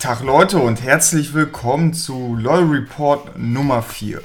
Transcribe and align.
Tag 0.00 0.22
Leute 0.22 0.58
und 0.58 0.82
herzlich 0.82 1.34
willkommen 1.34 1.92
zu 1.92 2.34
Law 2.34 2.60
Report 2.60 3.36
Nummer 3.36 3.82
4. 3.82 4.22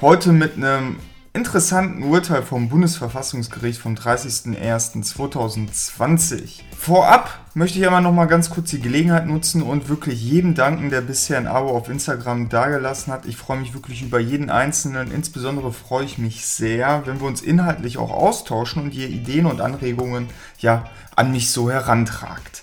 Heute 0.00 0.30
mit 0.30 0.54
einem 0.54 1.00
interessanten 1.32 2.04
Urteil 2.04 2.44
vom 2.44 2.68
Bundesverfassungsgericht 2.68 3.80
vom 3.80 3.96
30.01.2020. 3.96 6.60
Vorab 6.78 7.40
möchte 7.54 7.80
ich 7.80 7.86
aber 7.88 8.00
noch 8.00 8.12
mal 8.12 8.26
ganz 8.26 8.50
kurz 8.50 8.70
die 8.70 8.80
Gelegenheit 8.80 9.26
nutzen 9.26 9.62
und 9.62 9.88
wirklich 9.88 10.22
jedem 10.22 10.54
danken, 10.54 10.90
der 10.90 11.00
bisher 11.00 11.38
ein 11.38 11.48
Abo 11.48 11.70
auf 11.70 11.88
Instagram 11.88 12.48
dagelassen 12.48 13.12
hat. 13.12 13.26
Ich 13.26 13.36
freue 13.36 13.58
mich 13.58 13.74
wirklich 13.74 14.02
über 14.02 14.20
jeden 14.20 14.48
einzelnen. 14.48 15.10
Insbesondere 15.10 15.72
freue 15.72 16.04
ich 16.04 16.18
mich 16.18 16.46
sehr, 16.46 17.02
wenn 17.04 17.18
wir 17.18 17.26
uns 17.26 17.42
inhaltlich 17.42 17.98
auch 17.98 18.12
austauschen 18.12 18.80
und 18.80 18.94
ihr 18.94 19.08
Ideen 19.08 19.46
und 19.46 19.60
Anregungen 19.60 20.28
ja 20.60 20.88
an 21.16 21.32
mich 21.32 21.50
so 21.50 21.68
herantragt. 21.68 22.62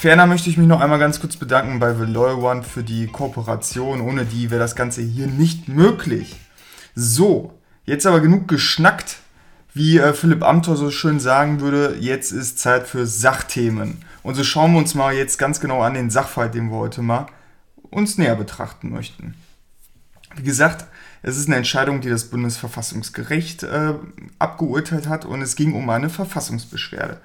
Ferner 0.00 0.26
möchte 0.26 0.48
ich 0.48 0.56
mich 0.56 0.66
noch 0.66 0.80
einmal 0.80 0.98
ganz 0.98 1.20
kurz 1.20 1.36
bedanken 1.36 1.78
bei 1.78 1.92
The 1.92 2.10
Loyal 2.10 2.36
One 2.36 2.62
für 2.62 2.82
die 2.82 3.06
Kooperation. 3.06 4.00
Ohne 4.00 4.24
die 4.24 4.50
wäre 4.50 4.58
das 4.58 4.74
Ganze 4.74 5.02
hier 5.02 5.26
nicht 5.26 5.68
möglich. 5.68 6.36
So, 6.94 7.52
jetzt 7.84 8.06
aber 8.06 8.20
genug 8.20 8.48
geschnackt. 8.48 9.18
Wie 9.74 9.98
äh, 9.98 10.14
Philipp 10.14 10.42
Amthor 10.42 10.78
so 10.78 10.90
schön 10.90 11.20
sagen 11.20 11.60
würde, 11.60 11.98
jetzt 12.00 12.32
ist 12.32 12.58
Zeit 12.58 12.88
für 12.88 13.04
Sachthemen. 13.04 14.02
Und 14.22 14.36
so 14.36 14.42
schauen 14.42 14.72
wir 14.72 14.78
uns 14.78 14.94
mal 14.94 15.12
jetzt 15.12 15.36
ganz 15.38 15.60
genau 15.60 15.82
an 15.82 15.92
den 15.92 16.08
Sachverhalt, 16.08 16.54
den 16.54 16.70
wir 16.70 16.78
heute 16.78 17.02
mal 17.02 17.26
uns 17.90 18.16
näher 18.16 18.36
betrachten 18.36 18.88
möchten. 18.88 19.34
Wie 20.34 20.44
gesagt, 20.44 20.86
es 21.20 21.36
ist 21.36 21.48
eine 21.48 21.56
Entscheidung, 21.56 22.00
die 22.00 22.08
das 22.08 22.30
Bundesverfassungsgericht 22.30 23.64
äh, 23.64 23.92
abgeurteilt 24.38 25.08
hat 25.10 25.26
und 25.26 25.42
es 25.42 25.56
ging 25.56 25.74
um 25.74 25.90
eine 25.90 26.08
Verfassungsbeschwerde. 26.08 27.20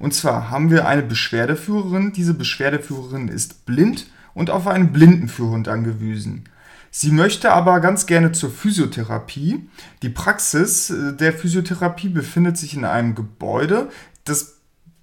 Und 0.00 0.14
zwar 0.14 0.50
haben 0.50 0.70
wir 0.70 0.88
eine 0.88 1.02
Beschwerdeführerin. 1.02 2.12
Diese 2.12 2.34
Beschwerdeführerin 2.34 3.28
ist 3.28 3.66
blind 3.66 4.06
und 4.34 4.50
auf 4.50 4.66
einen 4.66 4.92
Blindenführhund 4.92 5.68
angewiesen. 5.68 6.48
Sie 6.90 7.12
möchte 7.12 7.52
aber 7.52 7.78
ganz 7.80 8.06
gerne 8.06 8.32
zur 8.32 8.50
Physiotherapie. 8.50 9.68
Die 10.02 10.08
Praxis 10.08 10.90
äh, 10.90 11.12
der 11.14 11.32
Physiotherapie 11.32 12.08
befindet 12.08 12.56
sich 12.56 12.74
in 12.74 12.84
einem 12.84 13.14
Gebäude. 13.14 13.90
Das 14.24 14.56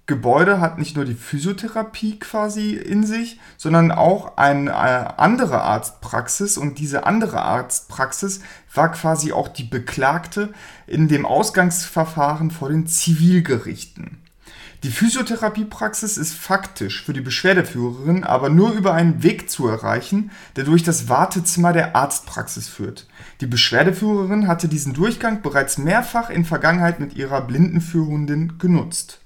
Gebäude 0.06 0.60
hat 0.60 0.78
nicht 0.78 0.96
nur 0.96 1.04
die 1.04 1.14
Physiotherapie 1.14 2.18
quasi 2.18 2.72
in 2.74 3.06
sich, 3.06 3.38
sondern 3.56 3.92
auch 3.92 4.36
eine 4.36 5.18
andere 5.18 5.62
Arztpraxis. 5.62 6.58
Und 6.58 6.80
diese 6.80 7.06
andere 7.06 7.40
Arztpraxis 7.42 8.40
war 8.74 8.90
quasi 8.90 9.32
auch 9.32 9.48
die 9.48 9.64
Beklagte 9.64 10.52
in 10.88 11.06
dem 11.06 11.24
Ausgangsverfahren 11.24 12.50
vor 12.50 12.68
den 12.68 12.88
Zivilgerichten. 12.88 14.18
Die 14.84 14.92
Physiotherapiepraxis 14.92 16.16
ist 16.16 16.34
faktisch 16.34 17.02
für 17.02 17.12
die 17.12 17.20
Beschwerdeführerin 17.20 18.22
aber 18.22 18.48
nur 18.48 18.70
über 18.72 18.94
einen 18.94 19.24
Weg 19.24 19.50
zu 19.50 19.66
erreichen, 19.66 20.30
der 20.54 20.62
durch 20.62 20.84
das 20.84 21.08
Wartezimmer 21.08 21.72
der 21.72 21.96
Arztpraxis 21.96 22.68
führt. 22.68 23.08
Die 23.40 23.46
Beschwerdeführerin 23.46 24.46
hatte 24.46 24.68
diesen 24.68 24.94
Durchgang 24.94 25.42
bereits 25.42 25.78
mehrfach 25.78 26.30
in 26.30 26.44
Vergangenheit 26.44 27.00
mit 27.00 27.16
ihrer 27.16 27.40
Blindenführhundin 27.40 28.58
genutzt. 28.58 29.20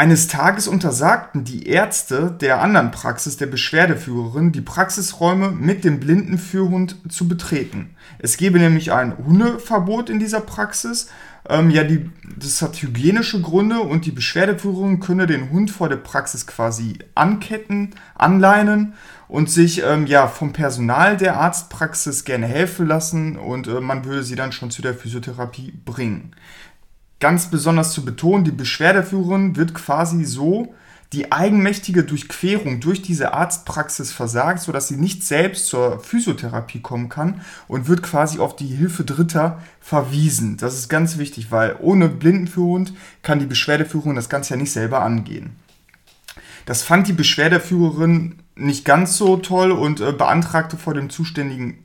Eines 0.00 0.28
Tages 0.28 0.66
untersagten 0.66 1.44
die 1.44 1.66
Ärzte 1.66 2.34
der 2.40 2.62
anderen 2.62 2.90
Praxis 2.90 3.36
der 3.36 3.48
Beschwerdeführerin, 3.48 4.50
die 4.50 4.62
Praxisräume 4.62 5.50
mit 5.50 5.84
dem 5.84 6.00
Blindenführhund 6.00 6.96
zu 7.12 7.28
betreten. 7.28 7.90
Es 8.18 8.38
gebe 8.38 8.58
nämlich 8.58 8.92
ein 8.92 9.18
Hundeverbot 9.18 10.08
in 10.08 10.18
dieser 10.18 10.40
Praxis 10.40 11.08
ähm, 11.48 11.70
ja, 11.70 11.84
die, 11.84 12.10
das 12.36 12.60
hat 12.60 12.80
hygienische 12.80 13.40
Gründe 13.40 13.80
und 13.80 14.04
die 14.04 14.10
Beschwerdeführung 14.10 15.00
könne 15.00 15.26
den 15.26 15.50
Hund 15.50 15.70
vor 15.70 15.88
der 15.88 15.96
Praxis 15.96 16.46
quasi 16.46 16.98
anketten, 17.14 17.94
anleinen 18.14 18.94
und 19.26 19.50
sich 19.50 19.82
ähm, 19.82 20.06
ja, 20.06 20.28
vom 20.28 20.52
Personal 20.52 21.16
der 21.16 21.38
Arztpraxis 21.38 22.24
gerne 22.24 22.46
helfen 22.46 22.86
lassen 22.86 23.38
und 23.38 23.68
äh, 23.68 23.80
man 23.80 24.04
würde 24.04 24.22
sie 24.22 24.36
dann 24.36 24.52
schon 24.52 24.70
zu 24.70 24.82
der 24.82 24.94
Physiotherapie 24.94 25.72
bringen. 25.84 26.36
Ganz 27.20 27.50
besonders 27.50 27.92
zu 27.92 28.04
betonen, 28.04 28.44
die 28.44 28.50
Beschwerdeführerin 28.50 29.54
wird 29.56 29.74
quasi 29.74 30.24
so 30.24 30.74
die 31.12 31.32
eigenmächtige 31.32 32.04
Durchquerung 32.04 32.80
durch 32.80 33.02
diese 33.02 33.34
Arztpraxis 33.34 34.12
versagt, 34.12 34.60
sodass 34.60 34.88
sie 34.88 34.96
nicht 34.96 35.24
selbst 35.24 35.66
zur 35.66 35.98
Physiotherapie 36.00 36.80
kommen 36.80 37.08
kann 37.08 37.40
und 37.66 37.88
wird 37.88 38.02
quasi 38.02 38.38
auf 38.38 38.54
die 38.54 38.68
Hilfe 38.68 39.04
Dritter 39.04 39.60
verwiesen. 39.80 40.56
Das 40.56 40.74
ist 40.74 40.88
ganz 40.88 41.18
wichtig, 41.18 41.50
weil 41.50 41.76
ohne 41.80 42.08
Blindenführhund 42.08 42.94
kann 43.22 43.40
die 43.40 43.46
Beschwerdeführung 43.46 44.14
das 44.14 44.28
Ganze 44.28 44.54
ja 44.54 44.56
nicht 44.56 44.72
selber 44.72 45.02
angehen. 45.02 45.56
Das 46.64 46.82
fand 46.82 47.08
die 47.08 47.12
Beschwerdeführerin 47.12 48.36
nicht 48.54 48.84
ganz 48.84 49.16
so 49.16 49.36
toll 49.36 49.72
und 49.72 50.00
äh, 50.00 50.12
beantragte 50.12 50.76
vor 50.76 50.94
dem 50.94 51.10
zuständigen 51.10 51.84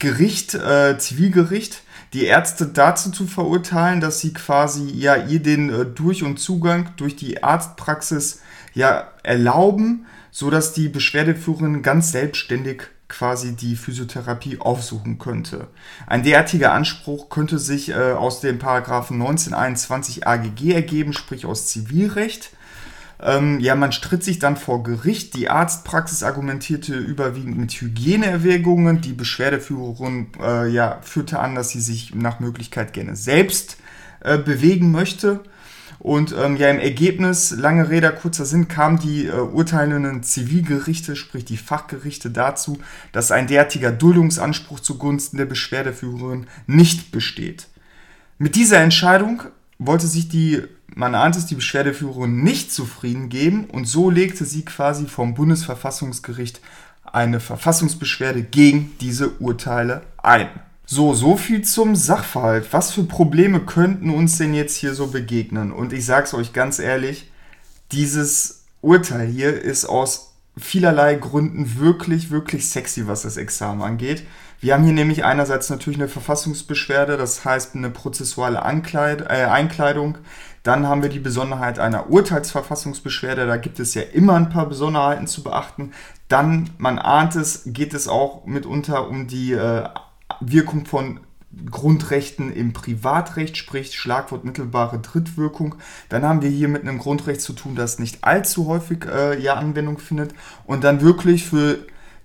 Gericht, 0.00 0.54
äh, 0.54 0.98
Zivilgericht, 0.98 1.83
die 2.14 2.24
Ärzte 2.24 2.66
dazu 2.66 3.10
zu 3.10 3.26
verurteilen, 3.26 4.00
dass 4.00 4.20
sie 4.20 4.32
quasi 4.32 4.88
ja 4.90 5.16
ihr 5.16 5.42
den 5.42 5.68
äh, 5.68 5.84
Durch- 5.84 6.22
und 6.22 6.38
Zugang 6.38 6.90
durch 6.96 7.16
die 7.16 7.42
Arztpraxis 7.42 8.40
ja 8.72 9.08
erlauben, 9.22 10.06
so 10.30 10.48
dass 10.48 10.72
die 10.72 10.88
Beschwerdeführerin 10.88 11.82
ganz 11.82 12.12
selbstständig 12.12 12.84
quasi 13.08 13.54
die 13.54 13.76
Physiotherapie 13.76 14.58
aufsuchen 14.60 15.18
könnte. 15.18 15.66
Ein 16.06 16.22
derartiger 16.22 16.72
Anspruch 16.72 17.28
könnte 17.28 17.58
sich 17.58 17.90
äh, 17.90 18.12
aus 18.12 18.40
dem 18.40 18.58
Paragraphen 18.58 19.20
1921 19.20 20.26
AGG 20.26 20.72
ergeben, 20.72 21.12
sprich 21.12 21.46
aus 21.46 21.66
Zivilrecht. 21.66 22.50
Ähm, 23.22 23.60
ja, 23.60 23.74
man 23.74 23.92
stritt 23.92 24.24
sich 24.24 24.38
dann 24.38 24.56
vor 24.56 24.82
Gericht. 24.82 25.34
Die 25.34 25.48
Arztpraxis 25.48 26.22
argumentierte 26.22 26.94
überwiegend 26.94 27.58
mit 27.58 27.72
Hygieneerwägungen. 27.72 29.00
Die 29.00 29.12
Beschwerdeführerin 29.12 30.28
äh, 30.40 30.68
ja, 30.68 30.98
führte 31.02 31.38
an, 31.38 31.54
dass 31.54 31.70
sie 31.70 31.80
sich 31.80 32.14
nach 32.14 32.40
Möglichkeit 32.40 32.92
gerne 32.92 33.16
selbst 33.16 33.76
äh, 34.20 34.38
bewegen 34.38 34.90
möchte. 34.90 35.40
Und 36.04 36.34
ähm, 36.38 36.56
ja, 36.56 36.68
im 36.68 36.80
Ergebnis, 36.80 37.52
lange 37.52 37.88
Rede, 37.88 38.12
kurzer 38.12 38.44
Sinn, 38.44 38.68
kamen 38.68 38.98
die 38.98 39.26
äh, 39.26 39.32
urteilenden 39.32 40.22
Zivilgerichte, 40.22 41.16
sprich 41.16 41.46
die 41.46 41.56
Fachgerichte, 41.56 42.30
dazu, 42.30 42.78
dass 43.12 43.30
ein 43.30 43.46
derartiger 43.46 43.90
Duldungsanspruch 43.90 44.80
zugunsten 44.80 45.38
der 45.38 45.46
Beschwerdeführerin 45.46 46.46
nicht 46.66 47.10
besteht. 47.10 47.68
Mit 48.36 48.54
dieser 48.54 48.80
Entscheidung 48.80 49.44
wollte 49.78 50.06
sich 50.06 50.28
die, 50.28 50.62
man 50.94 51.14
ahnt 51.14 51.36
es, 51.36 51.46
die 51.46 51.56
Beschwerdeführerin 51.56 52.42
nicht 52.42 52.72
zufrieden 52.72 53.28
geben 53.28 53.64
und 53.64 53.86
so 53.86 54.10
legte 54.10 54.44
sie 54.44 54.64
quasi 54.64 55.06
vom 55.06 55.34
Bundesverfassungsgericht 55.34 56.60
eine 57.04 57.40
Verfassungsbeschwerde 57.40 58.42
gegen 58.42 58.92
diese 59.00 59.30
Urteile 59.40 60.02
ein. 60.22 60.48
So, 60.86 61.14
so 61.14 61.36
viel 61.36 61.62
zum 61.62 61.96
Sachverhalt. 61.96 62.68
Was 62.72 62.92
für 62.92 63.04
Probleme 63.04 63.60
könnten 63.60 64.10
uns 64.10 64.38
denn 64.38 64.54
jetzt 64.54 64.76
hier 64.76 64.94
so 64.94 65.06
begegnen? 65.06 65.72
Und 65.72 65.92
ich 65.92 66.04
sag's 66.04 66.34
euch 66.34 66.52
ganz 66.52 66.78
ehrlich, 66.78 67.30
dieses 67.90 68.64
Urteil 68.80 69.26
hier 69.26 69.60
ist 69.60 69.86
aus 69.86 70.33
vielerlei 70.56 71.14
Gründen 71.16 71.78
wirklich, 71.78 72.30
wirklich 72.30 72.68
sexy, 72.68 73.06
was 73.06 73.22
das 73.22 73.36
Examen 73.36 73.82
angeht. 73.82 74.24
Wir 74.60 74.74
haben 74.74 74.84
hier 74.84 74.94
nämlich 74.94 75.24
einerseits 75.24 75.68
natürlich 75.68 75.98
eine 75.98 76.08
Verfassungsbeschwerde, 76.08 77.16
das 77.16 77.44
heißt 77.44 77.74
eine 77.74 77.90
prozessuale 77.90 78.62
Ankleid 78.62 79.22
äh, 79.22 79.44
Einkleidung. 79.44 80.18
Dann 80.62 80.86
haben 80.86 81.02
wir 81.02 81.10
die 81.10 81.20
Besonderheit 81.20 81.78
einer 81.78 82.08
Urteilsverfassungsbeschwerde, 82.08 83.46
da 83.46 83.58
gibt 83.58 83.78
es 83.78 83.92
ja 83.94 84.02
immer 84.02 84.36
ein 84.36 84.48
paar 84.48 84.66
Besonderheiten 84.66 85.26
zu 85.26 85.42
beachten. 85.42 85.92
Dann, 86.28 86.70
man 86.78 86.98
ahnt 86.98 87.36
es, 87.36 87.64
geht 87.66 87.92
es 87.92 88.08
auch 88.08 88.46
mitunter 88.46 89.08
um 89.08 89.26
die 89.26 89.52
äh, 89.52 89.88
Wirkung 90.40 90.86
von 90.86 91.20
Grundrechten 91.70 92.52
im 92.52 92.72
Privatrecht, 92.72 93.56
sprich 93.56 93.94
Schlagwort 93.94 94.44
mittelbare 94.44 94.98
Drittwirkung. 94.98 95.76
Dann 96.08 96.24
haben 96.24 96.42
wir 96.42 96.50
hier 96.50 96.68
mit 96.68 96.82
einem 96.82 96.98
Grundrecht 96.98 97.40
zu 97.40 97.52
tun, 97.52 97.74
das 97.74 97.98
nicht 97.98 98.24
allzu 98.24 98.66
häufig 98.66 99.06
äh, 99.06 99.40
ja 99.40 99.54
Anwendung 99.54 99.98
findet. 99.98 100.34
Und 100.64 100.84
dann 100.84 101.00
wirklich 101.00 101.44
für 101.44 101.78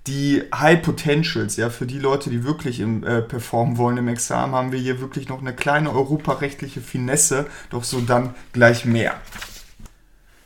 die 0.08 0.44
High 0.54 0.82
Potentials, 0.82 1.58
ja, 1.58 1.70
für 1.70 1.86
die 1.86 2.00
Leute, 2.00 2.30
die 2.30 2.44
wirklich 2.44 2.80
im, 2.80 3.04
äh, 3.04 3.22
performen 3.22 3.78
wollen 3.78 3.98
im 3.98 4.08
Examen, 4.08 4.56
haben 4.56 4.72
wir 4.72 4.80
hier 4.80 5.02
wirklich 5.02 5.30
noch 5.30 5.42
eine 5.42 5.54
kleine 5.54 5.92
europarechtliche 5.92 6.82
Finesse, 6.82 7.46
doch 7.70 7.84
so 7.84 8.02
dann 8.02 8.34
gleich 8.54 8.86
mehr. 8.86 9.16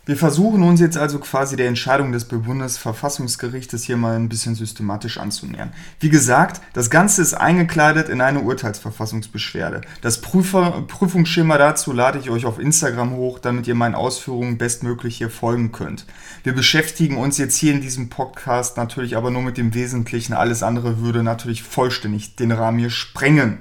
Wir 0.05 0.17
versuchen 0.17 0.63
uns 0.63 0.81
jetzt 0.81 0.97
also 0.97 1.17
quasi 1.17 1.55
der 1.55 1.69
Entscheidung 1.69 2.11
des 2.11 2.25
Bundesverfassungsgerichtes 2.25 3.85
hier 3.85 3.95
mal 3.95 4.17
ein 4.17 4.27
bisschen 4.27 4.53
systematisch 4.53 5.17
anzunähern. 5.17 5.71
Wie 6.01 6.09
gesagt, 6.09 6.59
das 6.73 6.89
Ganze 6.89 7.21
ist 7.21 7.35
eingekleidet 7.35 8.09
in 8.09 8.19
eine 8.19 8.41
Urteilsverfassungsbeschwerde. 8.41 9.79
Das 10.01 10.19
Prüfer, 10.19 10.83
Prüfungsschema 10.89 11.57
dazu 11.57 11.93
lade 11.93 12.19
ich 12.19 12.29
euch 12.29 12.45
auf 12.45 12.59
Instagram 12.59 13.11
hoch, 13.11 13.39
damit 13.39 13.65
ihr 13.65 13.75
meinen 13.75 13.95
Ausführungen 13.95 14.57
bestmöglich 14.57 15.15
hier 15.15 15.29
folgen 15.29 15.71
könnt. 15.71 16.05
Wir 16.43 16.53
beschäftigen 16.53 17.15
uns 17.15 17.37
jetzt 17.37 17.55
hier 17.55 17.71
in 17.71 17.79
diesem 17.79 18.09
Podcast 18.09 18.75
natürlich 18.75 19.15
aber 19.15 19.31
nur 19.31 19.41
mit 19.41 19.55
dem 19.55 19.73
Wesentlichen. 19.73 20.33
Alles 20.33 20.63
andere 20.63 20.99
würde 20.99 21.23
natürlich 21.23 21.63
vollständig 21.63 22.35
den 22.35 22.51
Rahmen 22.51 22.79
hier 22.79 22.89
sprengen. 22.89 23.59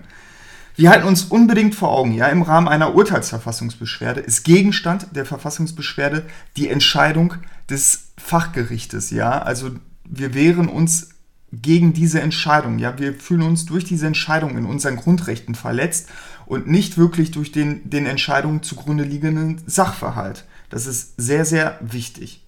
Wir 0.83 0.91
halten 0.91 1.07
uns 1.07 1.23
unbedingt 1.23 1.77
vor 1.77 1.93
Augen, 1.93 2.13
ja, 2.13 2.27
im 2.27 2.43
Rahmen 2.43 2.67
einer 2.67 2.97
Urteilsverfassungsbeschwerde 2.97 4.19
ist 4.19 4.43
Gegenstand 4.43 5.07
der 5.15 5.25
Verfassungsbeschwerde 5.25 6.27
die 6.57 6.69
Entscheidung 6.69 7.35
des 7.71 8.09
Fachgerichtes, 8.19 9.13
ja, 9.13 9.41
also 9.41 9.71
wir 10.05 10.35
wehren 10.35 10.67
uns 10.67 11.11
gegen 11.53 11.93
diese 11.93 12.21
Entscheidung. 12.21 12.81
Ja, 12.81 12.99
wir 12.99 13.15
fühlen 13.15 13.43
uns 13.43 13.65
durch 13.65 13.85
diese 13.85 14.09
Entscheidung 14.09 14.59
in 14.59 14.67
unseren 14.67 14.97
Grundrechten 14.97 15.55
verletzt 15.55 16.09
und 16.47 16.67
nicht 16.67 16.99
wirklich 16.99 17.31
durch 17.31 17.53
den, 17.53 17.89
den 17.89 18.05
Entscheidungen 18.05 18.65
zugrunde 18.65 19.05
liegenden 19.05 19.61
Sachverhalt. 19.65 20.47
Das 20.69 20.89
ist 20.89 21.15
sehr, 21.17 21.45
sehr 21.45 21.79
wichtig. 21.81 22.45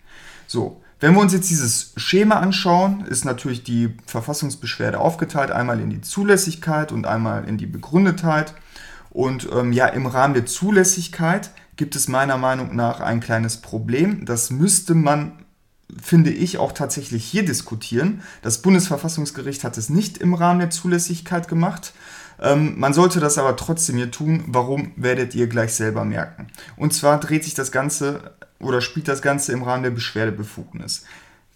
So, 0.48 0.82
wenn 1.00 1.14
wir 1.14 1.20
uns 1.20 1.32
jetzt 1.32 1.50
dieses 1.50 1.92
Schema 1.96 2.36
anschauen, 2.36 3.04
ist 3.06 3.24
natürlich 3.24 3.62
die 3.62 3.96
Verfassungsbeschwerde 4.06 4.98
aufgeteilt, 4.98 5.50
einmal 5.50 5.80
in 5.80 5.90
die 5.90 6.00
Zulässigkeit 6.00 6.92
und 6.92 7.06
einmal 7.06 7.48
in 7.48 7.58
die 7.58 7.66
Begründetheit. 7.66 8.54
Und 9.10 9.48
ähm, 9.52 9.72
ja, 9.72 9.86
im 9.86 10.06
Rahmen 10.06 10.34
der 10.34 10.46
Zulässigkeit 10.46 11.50
gibt 11.76 11.96
es 11.96 12.08
meiner 12.08 12.36
Meinung 12.36 12.74
nach 12.74 13.00
ein 13.00 13.20
kleines 13.20 13.58
Problem. 13.58 14.24
Das 14.24 14.50
müsste 14.50 14.94
man, 14.94 15.44
finde 16.00 16.30
ich, 16.30 16.58
auch 16.58 16.72
tatsächlich 16.72 17.24
hier 17.24 17.44
diskutieren. 17.44 18.22
Das 18.42 18.62
Bundesverfassungsgericht 18.62 19.64
hat 19.64 19.76
es 19.78 19.90
nicht 19.90 20.18
im 20.18 20.34
Rahmen 20.34 20.60
der 20.60 20.70
Zulässigkeit 20.70 21.48
gemacht. 21.48 21.92
Ähm, 22.40 22.78
man 22.78 22.94
sollte 22.94 23.20
das 23.20 23.38
aber 23.38 23.56
trotzdem 23.56 23.96
hier 23.96 24.10
tun. 24.10 24.44
Warum 24.48 24.92
werdet 24.96 25.34
ihr 25.34 25.46
gleich 25.48 25.74
selber 25.74 26.04
merken? 26.04 26.48
Und 26.76 26.94
zwar 26.94 27.20
dreht 27.20 27.44
sich 27.44 27.54
das 27.54 27.72
Ganze 27.72 28.32
oder 28.64 28.80
spielt 28.80 29.08
das 29.08 29.22
Ganze 29.22 29.52
im 29.52 29.62
Rahmen 29.62 29.82
der 29.82 29.90
Beschwerdebefugnis. 29.90 31.04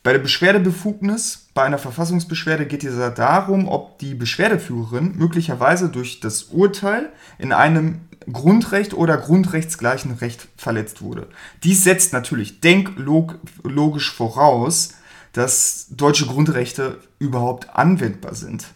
Bei 0.03 0.13
der 0.13 0.21
Beschwerdebefugnis, 0.21 1.49
bei 1.55 1.65
einer 1.65 1.79
Verfassungsbeschwerde 1.79 2.67
geht 2.67 2.85
es 2.85 2.95
darum, 3.15 3.69
ob 3.69 3.99
die 3.99 4.15
Beschwerdeführerin 4.15 5.17
möglicherweise 5.17 5.89
durch 5.89 6.21
das 6.21 6.45
Urteil 6.45 7.13
in 7.39 7.53
einem 7.53 8.03
Grundrecht 8.33 8.95
oder 8.95 9.17
grundrechtsgleichen 9.17 10.13
Recht 10.13 10.49
verletzt 10.57 11.03
wurde. 11.03 11.29
Dies 11.65 11.85
setzt 11.85 12.13
natürlich 12.13 12.61
denklogisch 12.61 14.13
voraus, 14.15 14.95
dass 15.33 15.89
deutsche 15.91 16.27
Grundrechte 16.27 17.01
überhaupt 17.19 17.71
anwendbar 17.75 18.35
sind. 18.35 18.67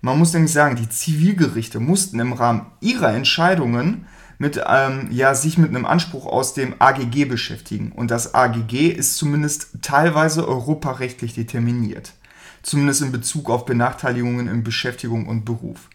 Man 0.00 0.18
muss 0.18 0.32
nämlich 0.32 0.52
sagen, 0.52 0.76
die 0.76 0.88
Zivilgerichte 0.88 1.78
mussten 1.78 2.18
im 2.18 2.32
Rahmen 2.32 2.66
ihrer 2.80 3.14
Entscheidungen 3.14 4.06
mit, 4.42 4.60
ähm, 4.68 5.06
ja, 5.12 5.36
sich 5.36 5.56
mit 5.56 5.68
einem 5.68 5.86
Anspruch 5.86 6.26
aus 6.26 6.52
dem 6.52 6.74
AGG 6.80 7.26
beschäftigen. 7.26 7.92
Und 7.92 8.10
das 8.10 8.34
AGG 8.34 8.88
ist 8.88 9.16
zumindest 9.16 9.68
teilweise 9.82 10.48
europarechtlich 10.48 11.34
determiniert. 11.34 12.14
Zumindest 12.64 13.02
in 13.02 13.12
Bezug 13.12 13.48
auf 13.48 13.66
Benachteiligungen 13.66 14.48
in 14.48 14.64
Beschäftigung 14.64 15.28
und 15.28 15.44
Beruf. 15.44 15.88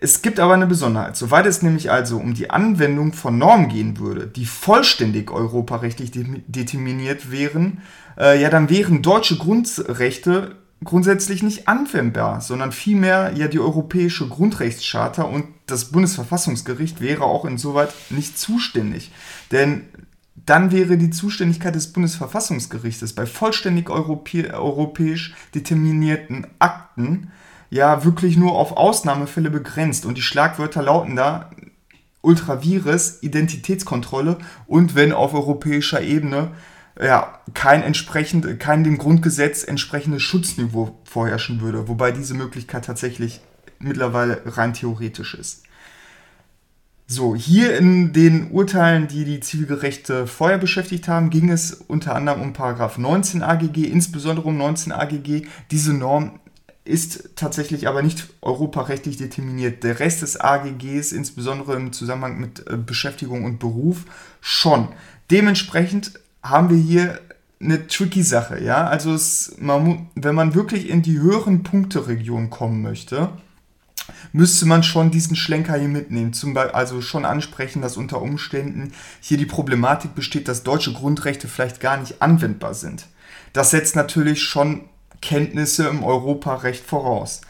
Es 0.00 0.22
gibt 0.22 0.38
aber 0.38 0.54
eine 0.54 0.68
Besonderheit. 0.68 1.16
Soweit 1.16 1.46
es 1.46 1.62
nämlich 1.62 1.90
also 1.90 2.16
um 2.16 2.32
die 2.32 2.50
Anwendung 2.50 3.12
von 3.12 3.36
Normen 3.36 3.68
gehen 3.68 3.98
würde, 3.98 4.28
die 4.28 4.46
vollständig 4.46 5.32
europarechtlich 5.32 6.12
determiniert 6.12 7.32
wären, 7.32 7.82
äh, 8.16 8.40
ja, 8.40 8.50
dann 8.50 8.70
wären 8.70 9.02
deutsche 9.02 9.36
Grundrechte 9.36 10.59
grundsätzlich 10.84 11.42
nicht 11.42 11.68
anwendbar, 11.68 12.40
sondern 12.40 12.72
vielmehr 12.72 13.32
ja 13.34 13.48
die 13.48 13.60
Europäische 13.60 14.28
Grundrechtscharta 14.28 15.22
und 15.22 15.44
das 15.66 15.86
Bundesverfassungsgericht 15.86 17.00
wäre 17.00 17.24
auch 17.24 17.44
insoweit 17.44 17.92
nicht 18.08 18.38
zuständig. 18.38 19.12
Denn 19.52 19.82
dann 20.46 20.72
wäre 20.72 20.96
die 20.96 21.10
Zuständigkeit 21.10 21.74
des 21.74 21.92
Bundesverfassungsgerichtes 21.92 23.12
bei 23.14 23.26
vollständig 23.26 23.90
europä 23.90 24.52
europäisch 24.52 25.34
determinierten 25.54 26.46
Akten 26.58 27.30
ja 27.68 28.04
wirklich 28.04 28.36
nur 28.36 28.52
auf 28.52 28.76
Ausnahmefälle 28.76 29.50
begrenzt. 29.50 30.06
Und 30.06 30.16
die 30.16 30.22
Schlagwörter 30.22 30.82
lauten 30.82 31.14
da 31.14 31.50
Ultravirus, 32.22 33.22
Identitätskontrolle 33.22 34.38
und 34.66 34.94
wenn 34.94 35.12
auf 35.12 35.34
europäischer 35.34 36.02
Ebene 36.02 36.50
ja, 36.98 37.40
kein 37.54 37.82
entsprechend, 37.82 38.60
kein 38.60 38.84
dem 38.84 38.98
Grundgesetz 38.98 39.64
entsprechendes 39.64 40.22
Schutzniveau 40.22 40.98
vorherrschen 41.04 41.60
würde, 41.60 41.88
wobei 41.88 42.12
diese 42.12 42.34
Möglichkeit 42.34 42.84
tatsächlich 42.84 43.40
mittlerweile 43.78 44.42
rein 44.44 44.74
theoretisch 44.74 45.34
ist. 45.34 45.64
So, 47.12 47.34
hier 47.34 47.76
in 47.76 48.12
den 48.12 48.52
Urteilen, 48.52 49.08
die 49.08 49.24
die 49.24 49.40
Zivilgerechte 49.40 50.28
vorher 50.28 50.58
beschäftigt 50.58 51.08
haben, 51.08 51.30
ging 51.30 51.50
es 51.50 51.72
unter 51.72 52.14
anderem 52.14 52.40
um 52.40 52.52
Paragraph 52.52 52.98
19 52.98 53.42
AGG, 53.42 53.84
insbesondere 53.86 54.46
um 54.46 54.56
19 54.56 54.92
AGG. 54.92 55.46
Diese 55.72 55.92
Norm 55.92 56.38
ist 56.84 57.30
tatsächlich 57.34 57.88
aber 57.88 58.02
nicht 58.02 58.28
europarechtlich 58.42 59.16
determiniert. 59.16 59.82
Der 59.82 59.98
Rest 59.98 60.22
des 60.22 60.40
AGGs, 60.40 61.10
insbesondere 61.10 61.74
im 61.74 61.92
Zusammenhang 61.92 62.38
mit 62.38 62.64
äh, 62.68 62.76
Beschäftigung 62.76 63.44
und 63.44 63.58
Beruf, 63.58 64.04
schon. 64.40 64.86
Dementsprechend 65.32 66.12
haben 66.42 66.70
wir 66.70 66.76
hier 66.76 67.20
eine 67.60 67.86
tricky 67.86 68.22
Sache, 68.22 68.62
ja. 68.62 68.86
Also 68.86 69.12
es, 69.12 69.54
man, 69.58 70.08
wenn 70.14 70.34
man 70.34 70.54
wirklich 70.54 70.88
in 70.88 71.02
die 71.02 71.18
höheren 71.18 71.62
Punkteregionen 71.62 72.50
kommen 72.50 72.80
möchte, 72.82 73.30
müsste 74.32 74.66
man 74.66 74.82
schon 74.82 75.10
diesen 75.10 75.36
Schlenker 75.36 75.76
hier 75.76 75.88
mitnehmen. 75.88 76.32
Zum 76.32 76.54
Beispiel, 76.54 76.74
also 76.74 77.00
schon 77.00 77.24
ansprechen, 77.24 77.82
dass 77.82 77.96
unter 77.96 78.22
Umständen 78.22 78.92
hier 79.20 79.36
die 79.36 79.46
Problematik 79.46 80.14
besteht, 80.14 80.48
dass 80.48 80.62
deutsche 80.62 80.92
Grundrechte 80.92 81.48
vielleicht 81.48 81.80
gar 81.80 81.98
nicht 81.98 82.22
anwendbar 82.22 82.74
sind. 82.74 83.06
Das 83.52 83.70
setzt 83.70 83.96
natürlich 83.96 84.42
schon 84.42 84.82
Kenntnisse 85.20 85.86
im 85.88 86.02
Europarecht 86.02 86.84
voraus. 86.84 87.42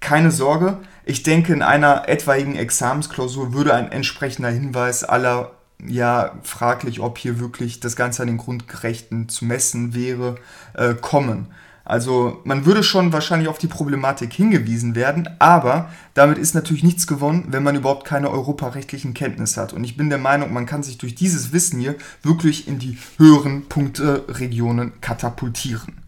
Keine 0.00 0.30
Sorge, 0.30 0.78
ich 1.04 1.24
denke, 1.24 1.52
in 1.52 1.62
einer 1.62 2.08
etwaigen 2.08 2.56
Examensklausur 2.56 3.52
würde 3.52 3.74
ein 3.74 3.90
entsprechender 3.90 4.50
Hinweis 4.50 5.04
aller 5.04 5.57
ja 5.86 6.32
fraglich, 6.42 7.00
ob 7.00 7.18
hier 7.18 7.38
wirklich 7.40 7.80
das 7.80 7.96
Ganze 7.96 8.22
an 8.22 8.28
den 8.28 8.38
Grundrechten 8.38 9.28
zu 9.28 9.44
messen 9.44 9.94
wäre, 9.94 10.36
äh, 10.74 10.94
kommen. 10.94 11.48
Also 11.88 12.42
man 12.44 12.66
würde 12.66 12.82
schon 12.82 13.14
wahrscheinlich 13.14 13.48
auf 13.48 13.56
die 13.56 13.66
Problematik 13.66 14.30
hingewiesen 14.34 14.94
werden, 14.94 15.26
aber 15.38 15.90
damit 16.12 16.36
ist 16.36 16.54
natürlich 16.54 16.82
nichts 16.82 17.06
gewonnen, 17.06 17.46
wenn 17.48 17.62
man 17.62 17.76
überhaupt 17.76 18.06
keine 18.06 18.28
europarechtlichen 18.28 19.14
Kenntnisse 19.14 19.58
hat. 19.58 19.72
Und 19.72 19.84
ich 19.84 19.96
bin 19.96 20.10
der 20.10 20.18
Meinung, 20.18 20.52
man 20.52 20.66
kann 20.66 20.82
sich 20.82 20.98
durch 20.98 21.14
dieses 21.14 21.50
Wissen 21.52 21.80
hier 21.80 21.94
wirklich 22.22 22.68
in 22.68 22.78
die 22.78 22.98
höheren 23.16 23.70
Punkteregionen 23.70 25.00
katapultieren. 25.00 26.07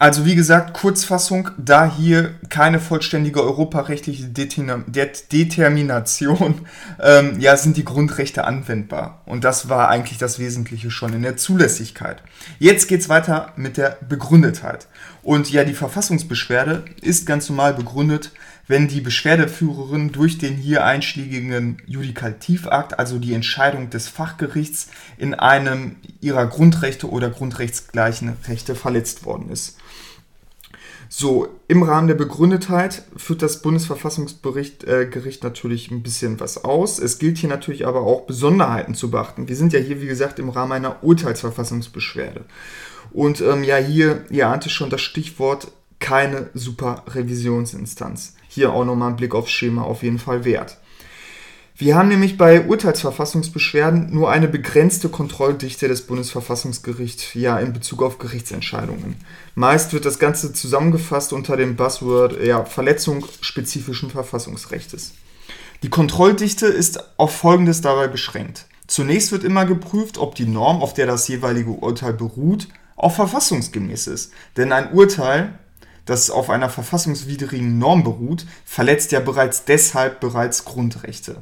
Also 0.00 0.24
wie 0.24 0.34
gesagt, 0.34 0.72
Kurzfassung, 0.72 1.50
da 1.58 1.84
hier 1.84 2.34
keine 2.48 2.80
vollständige 2.80 3.42
europarechtliche 3.42 4.28
Determination, 4.28 6.54
ähm, 7.02 7.38
ja, 7.38 7.54
sind 7.58 7.76
die 7.76 7.84
Grundrechte 7.84 8.44
anwendbar. 8.44 9.20
Und 9.26 9.44
das 9.44 9.68
war 9.68 9.90
eigentlich 9.90 10.16
das 10.16 10.38
Wesentliche 10.38 10.90
schon 10.90 11.12
in 11.12 11.20
der 11.20 11.36
Zulässigkeit. 11.36 12.22
Jetzt 12.58 12.88
geht's 12.88 13.10
weiter 13.10 13.52
mit 13.56 13.76
der 13.76 13.98
Begründetheit. 14.08 14.88
Und 15.22 15.50
ja, 15.50 15.64
die 15.64 15.74
Verfassungsbeschwerde 15.74 16.86
ist 17.02 17.26
ganz 17.26 17.50
normal 17.50 17.74
begründet, 17.74 18.32
wenn 18.68 18.88
die 18.88 19.02
Beschwerdeführerin 19.02 20.12
durch 20.12 20.38
den 20.38 20.56
hier 20.56 20.82
einschlägigen 20.84 21.76
Judikativakt, 21.86 22.98
also 22.98 23.18
die 23.18 23.34
Entscheidung 23.34 23.90
des 23.90 24.08
Fachgerichts, 24.08 24.88
in 25.18 25.34
einem 25.34 25.96
ihrer 26.22 26.46
Grundrechte 26.46 27.10
oder 27.10 27.28
grundrechtsgleichen 27.28 28.34
Rechte 28.48 28.74
verletzt 28.74 29.26
worden 29.26 29.50
ist. 29.50 29.76
So, 31.12 31.48
im 31.66 31.82
Rahmen 31.82 32.06
der 32.06 32.14
Begründetheit 32.14 33.02
führt 33.16 33.42
das 33.42 33.62
Bundesverfassungsgericht 33.62 34.84
äh, 34.84 35.10
natürlich 35.42 35.90
ein 35.90 36.04
bisschen 36.04 36.38
was 36.38 36.62
aus. 36.62 37.00
Es 37.00 37.18
gilt 37.18 37.38
hier 37.38 37.48
natürlich 37.48 37.84
aber 37.84 38.02
auch 38.02 38.26
Besonderheiten 38.26 38.94
zu 38.94 39.10
beachten. 39.10 39.48
Wir 39.48 39.56
sind 39.56 39.72
ja 39.72 39.80
hier, 39.80 40.00
wie 40.00 40.06
gesagt, 40.06 40.38
im 40.38 40.50
Rahmen 40.50 40.70
einer 40.70 41.02
Urteilsverfassungsbeschwerde. 41.02 42.44
Und 43.10 43.40
ähm, 43.40 43.64
ja, 43.64 43.76
hier, 43.78 44.24
ihr 44.30 44.46
ahnt 44.46 44.66
es 44.66 44.72
schon, 44.72 44.88
das 44.88 45.00
Stichwort 45.00 45.72
keine 45.98 46.48
Superrevisionsinstanz. 46.54 48.36
Hier 48.46 48.72
auch 48.72 48.84
nochmal 48.84 49.10
ein 49.10 49.16
Blick 49.16 49.34
aufs 49.34 49.50
Schema 49.50 49.82
auf 49.82 50.04
jeden 50.04 50.20
Fall 50.20 50.44
wert. 50.44 50.78
Wir 51.80 51.96
haben 51.96 52.08
nämlich 52.08 52.36
bei 52.36 52.66
Urteilsverfassungsbeschwerden 52.66 54.12
nur 54.12 54.30
eine 54.30 54.48
begrenzte 54.48 55.08
Kontrolldichte 55.08 55.88
des 55.88 56.02
Bundesverfassungsgerichts 56.02 57.32
ja, 57.32 57.58
in 57.58 57.72
Bezug 57.72 58.02
auf 58.02 58.18
Gerichtsentscheidungen. 58.18 59.16
Meist 59.54 59.94
wird 59.94 60.04
das 60.04 60.18
Ganze 60.18 60.52
zusammengefasst 60.52 61.32
unter 61.32 61.56
dem 61.56 61.76
Buzzword 61.76 62.44
ja, 62.44 62.66
Verletzung 62.66 63.24
spezifischen 63.40 64.10
Verfassungsrechtes. 64.10 65.14
Die 65.82 65.88
Kontrolldichte 65.88 66.66
ist 66.66 67.02
auf 67.18 67.34
Folgendes 67.34 67.80
dabei 67.80 68.08
beschränkt. 68.08 68.66
Zunächst 68.86 69.32
wird 69.32 69.42
immer 69.42 69.64
geprüft, 69.64 70.18
ob 70.18 70.34
die 70.34 70.44
Norm, 70.44 70.82
auf 70.82 70.92
der 70.92 71.06
das 71.06 71.28
jeweilige 71.28 71.70
Urteil 71.70 72.12
beruht, 72.12 72.68
auch 72.94 73.14
verfassungsgemäß 73.14 74.06
ist. 74.06 74.32
Denn 74.58 74.72
ein 74.72 74.92
Urteil, 74.92 75.58
das 76.04 76.28
auf 76.28 76.50
einer 76.50 76.68
verfassungswidrigen 76.68 77.78
Norm 77.78 78.04
beruht, 78.04 78.44
verletzt 78.66 79.12
ja 79.12 79.20
bereits 79.20 79.64
deshalb 79.64 80.20
bereits 80.20 80.66
Grundrechte. 80.66 81.40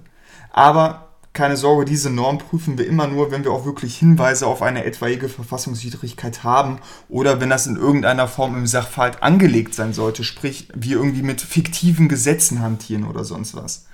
Aber 0.51 1.09
keine 1.33 1.57
Sorge, 1.57 1.85
diese 1.85 2.11
Norm 2.11 2.39
prüfen 2.39 2.79
wir 2.79 2.87
immer 2.87 3.07
nur, 3.07 3.31
wenn 3.31 3.45
wir 3.45 3.53
auch 3.53 3.65
wirklich 3.65 3.97
Hinweise 3.97 4.47
auf 4.47 4.61
eine 4.61 4.85
etwaige 4.85 5.29
Verfassungswidrigkeit 5.29 6.43
haben 6.43 6.81
oder 7.09 7.41
wenn 7.41 7.49
das 7.49 7.69
in 7.69 7.77
irgendeiner 7.77 8.27
Form 8.27 8.57
im 8.57 8.67
Sachverhalt 8.67 9.23
angelegt 9.23 9.73
sein 9.73 9.93
sollte, 9.93 10.25
sprich 10.25 10.69
wir 10.75 10.97
irgendwie 10.97 11.23
mit 11.23 11.41
fiktiven 11.41 12.09
Gesetzen 12.09 12.61
hantieren 12.61 13.05
oder 13.05 13.25
sonst 13.25 13.55
was. 13.55 13.87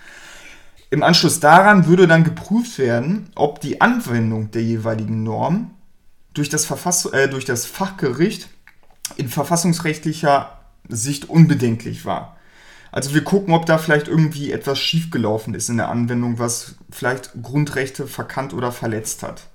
Im 0.89 1.03
Anschluss 1.03 1.41
daran 1.41 1.87
würde 1.87 2.07
dann 2.07 2.25
geprüft 2.25 2.79
werden, 2.79 3.31
ob 3.35 3.61
die 3.61 3.81
Anwendung 3.81 4.51
der 4.53 4.63
jeweiligen 4.63 5.23
Norm 5.23 5.73
durch 6.35 6.49
das, 6.49 6.65
Verfass 6.65 7.05
äh, 7.07 7.29
durch 7.29 7.45
das 7.45 7.67
Fachgericht 7.67 8.49
in 9.17 9.29
verfassungsrechtlicher 9.29 10.61
Sicht 10.89 11.29
unbedenklich 11.29 12.05
war. 12.07 12.34
Also 12.95 13.13
wir 13.13 13.25
gucken, 13.25 13.55
ob 13.55 13.67
da 13.67 13.77
vielleicht 13.77 14.07
irgendwie 14.07 14.53
etwas 14.53 14.79
schiefgelaufen 14.79 15.53
ist 15.55 15.69
in 15.69 15.79
der 15.79 15.89
Anwendung, 15.89 16.39
was 16.39 16.77
vielleicht 16.91 17.33
Grundrechte 17.43 18.07
verkannt 18.07 18.55
oder 18.55 18.71
verletzt 18.71 19.25
hat. 19.25 19.49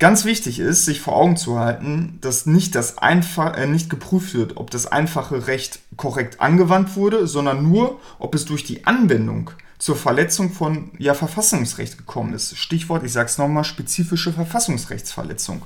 Ganz 0.00 0.24
wichtig 0.24 0.58
ist, 0.58 0.84
sich 0.84 1.00
vor 1.00 1.14
Augen 1.14 1.36
zu 1.36 1.60
halten, 1.60 2.18
dass 2.20 2.44
nicht, 2.44 2.74
das 2.74 2.96
äh, 3.00 3.66
nicht 3.68 3.90
geprüft 3.90 4.34
wird, 4.34 4.56
ob 4.56 4.72
das 4.72 4.90
einfache 4.90 5.46
Recht 5.46 5.78
korrekt 5.96 6.40
angewandt 6.40 6.96
wurde, 6.96 7.28
sondern 7.28 7.62
nur, 7.62 8.00
ob 8.18 8.34
es 8.34 8.44
durch 8.44 8.64
die 8.64 8.86
Anwendung 8.86 9.52
zur 9.78 9.94
Verletzung 9.94 10.50
von 10.52 10.90
ja, 10.98 11.14
Verfassungsrecht 11.14 11.96
gekommen 11.96 12.34
ist. 12.34 12.58
Stichwort, 12.58 13.04
ich 13.04 13.12
sage 13.12 13.26
es 13.26 13.38
nochmal, 13.38 13.62
spezifische 13.62 14.32
Verfassungsrechtsverletzung. 14.32 15.62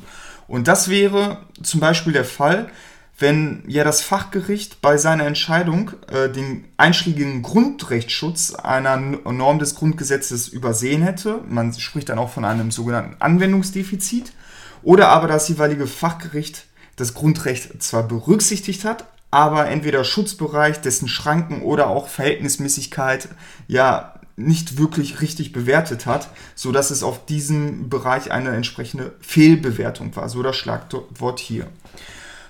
Und 0.46 0.68
das 0.68 0.90
wäre 0.90 1.46
zum 1.62 1.80
Beispiel 1.80 2.12
der 2.12 2.26
Fall, 2.26 2.70
wenn 3.18 3.62
ja 3.66 3.82
das 3.82 4.02
Fachgericht 4.02 4.82
bei 4.82 4.98
seiner 4.98 5.26
Entscheidung 5.26 5.92
äh, 6.08 6.28
den 6.30 6.64
einschlägigen 6.76 7.42
Grundrechtsschutz 7.42 8.54
einer 8.54 8.96
Norm 8.96 9.58
des 9.58 9.74
Grundgesetzes 9.74 10.48
übersehen 10.48 11.02
hätte, 11.02 11.40
man 11.48 11.72
spricht 11.72 12.10
dann 12.10 12.18
auch 12.18 12.30
von 12.30 12.44
einem 12.44 12.70
sogenannten 12.70 13.16
Anwendungsdefizit, 13.20 14.32
oder 14.82 15.08
aber 15.08 15.26
das 15.28 15.48
jeweilige 15.48 15.86
Fachgericht 15.86 16.66
das 16.96 17.14
Grundrecht 17.14 17.82
zwar 17.82 18.04
berücksichtigt 18.04 18.84
hat, 18.84 19.06
aber 19.30 19.68
entweder 19.68 20.04
Schutzbereich, 20.04 20.80
dessen 20.80 21.08
Schranken 21.08 21.62
oder 21.62 21.88
auch 21.88 22.08
Verhältnismäßigkeit 22.08 23.28
ja 23.66 24.14
nicht 24.36 24.78
wirklich 24.78 25.22
richtig 25.22 25.52
bewertet 25.52 26.06
hat, 26.06 26.28
so 26.54 26.70
dass 26.70 26.90
es 26.90 27.02
auf 27.02 27.24
diesem 27.26 27.88
Bereich 27.88 28.30
eine 28.30 28.50
entsprechende 28.50 29.14
Fehlbewertung 29.20 30.14
war. 30.14 30.28
So 30.28 30.42
das 30.42 30.56
Schlagwort 30.56 31.40
hier. 31.40 31.66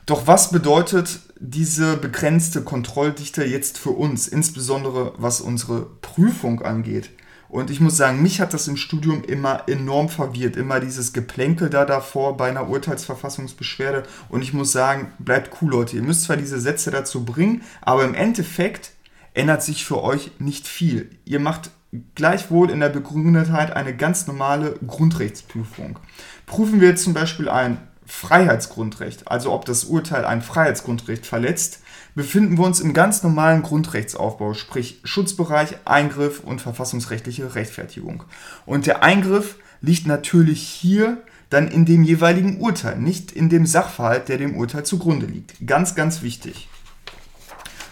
Doch 0.06 0.28
was 0.28 0.50
bedeutet 0.52 1.18
diese 1.40 1.96
begrenzte 1.96 2.62
Kontrolldichte 2.62 3.44
jetzt 3.44 3.76
für 3.76 3.90
uns, 3.90 4.28
insbesondere 4.28 5.14
was 5.18 5.40
unsere 5.40 5.84
Prüfung 6.00 6.62
angeht? 6.62 7.10
Und 7.48 7.70
ich 7.70 7.80
muss 7.80 7.96
sagen, 7.96 8.22
mich 8.22 8.40
hat 8.40 8.54
das 8.54 8.68
im 8.68 8.76
Studium 8.76 9.22
immer 9.24 9.68
enorm 9.68 10.08
verwirrt. 10.08 10.56
Immer 10.56 10.80
dieses 10.80 11.12
Geplänkel 11.12 11.70
da 11.70 11.84
davor 11.84 12.36
bei 12.36 12.48
einer 12.48 12.68
Urteilsverfassungsbeschwerde. 12.68 14.04
Und 14.28 14.42
ich 14.42 14.52
muss 14.52 14.72
sagen, 14.72 15.12
bleibt 15.18 15.60
cool, 15.60 15.70
Leute. 15.70 15.96
Ihr 15.96 16.02
müsst 16.02 16.22
zwar 16.22 16.36
diese 16.36 16.60
Sätze 16.60 16.90
dazu 16.90 17.24
bringen, 17.24 17.62
aber 17.82 18.04
im 18.04 18.14
Endeffekt 18.14 18.92
ändert 19.34 19.62
sich 19.62 19.84
für 19.84 20.02
euch 20.02 20.32
nicht 20.38 20.66
viel. 20.66 21.10
Ihr 21.24 21.40
macht 21.40 21.70
gleichwohl 22.14 22.70
in 22.70 22.80
der 22.80 22.88
Begründetheit 22.88 23.72
eine 23.72 23.96
ganz 23.96 24.26
normale 24.26 24.78
Grundrechtsprüfung. 24.86 25.98
Prüfen 26.46 26.80
wir 26.80 26.88
jetzt 26.88 27.04
zum 27.04 27.14
Beispiel 27.14 27.48
ein 27.48 27.78
Freiheitsgrundrecht, 28.06 29.28
also 29.30 29.52
ob 29.52 29.64
das 29.64 29.84
Urteil 29.84 30.24
ein 30.24 30.42
Freiheitsgrundrecht 30.42 31.26
verletzt, 31.26 31.80
befinden 32.14 32.56
wir 32.56 32.64
uns 32.64 32.80
im 32.80 32.94
ganz 32.94 33.22
normalen 33.22 33.62
Grundrechtsaufbau, 33.62 34.54
sprich 34.54 35.00
Schutzbereich, 35.04 35.76
Eingriff 35.84 36.40
und 36.40 36.60
verfassungsrechtliche 36.60 37.54
Rechtfertigung. 37.54 38.24
Und 38.64 38.86
der 38.86 39.02
Eingriff 39.02 39.56
liegt 39.80 40.06
natürlich 40.06 40.62
hier 40.62 41.18
dann 41.50 41.68
in 41.68 41.84
dem 41.84 42.02
jeweiligen 42.02 42.60
Urteil, 42.60 42.98
nicht 42.98 43.32
in 43.32 43.48
dem 43.48 43.66
Sachverhalt, 43.66 44.28
der 44.28 44.38
dem 44.38 44.56
Urteil 44.56 44.84
zugrunde 44.84 45.26
liegt. 45.26 45.54
Ganz, 45.66 45.94
ganz 45.94 46.22
wichtig. 46.22 46.68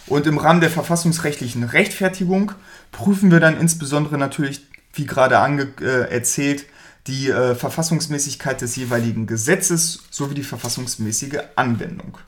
Und 0.06 0.26
im 0.26 0.38
Rahmen 0.38 0.60
der 0.60 0.70
verfassungsrechtlichen 0.70 1.64
Rechtfertigung 1.64 2.52
prüfen 2.92 3.30
wir 3.30 3.40
dann 3.40 3.58
insbesondere 3.58 4.18
natürlich, 4.18 4.66
wie 4.92 5.06
gerade 5.06 5.38
ange 5.38 5.68
äh, 5.80 6.10
erzählt, 6.10 6.66
die 7.06 7.28
äh, 7.28 7.54
Verfassungsmäßigkeit 7.54 8.60
des 8.60 8.76
jeweiligen 8.76 9.26
Gesetzes 9.26 10.04
sowie 10.10 10.34
die 10.34 10.42
verfassungsmäßige 10.42 11.38
Anwendung. 11.56 12.18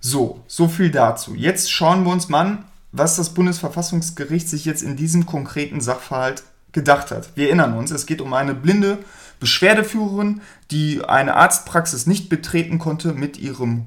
So, 0.00 0.42
so 0.46 0.68
viel 0.68 0.90
dazu. 0.90 1.34
Jetzt 1.34 1.70
schauen 1.70 2.04
wir 2.04 2.12
uns 2.12 2.28
mal 2.28 2.40
an, 2.40 2.64
was 2.92 3.16
das 3.16 3.34
Bundesverfassungsgericht 3.34 4.48
sich 4.48 4.64
jetzt 4.64 4.82
in 4.82 4.96
diesem 4.96 5.26
konkreten 5.26 5.80
Sachverhalt 5.80 6.42
gedacht 6.72 7.10
hat. 7.10 7.36
Wir 7.36 7.46
erinnern 7.46 7.74
uns, 7.74 7.90
es 7.90 8.06
geht 8.06 8.20
um 8.20 8.32
eine 8.34 8.54
blinde 8.54 8.98
Beschwerdeführerin, 9.40 10.42
die 10.70 11.04
eine 11.04 11.34
Arztpraxis 11.34 12.06
nicht 12.06 12.28
betreten 12.28 12.78
konnte 12.78 13.12
mit 13.12 13.38
ihrem 13.38 13.86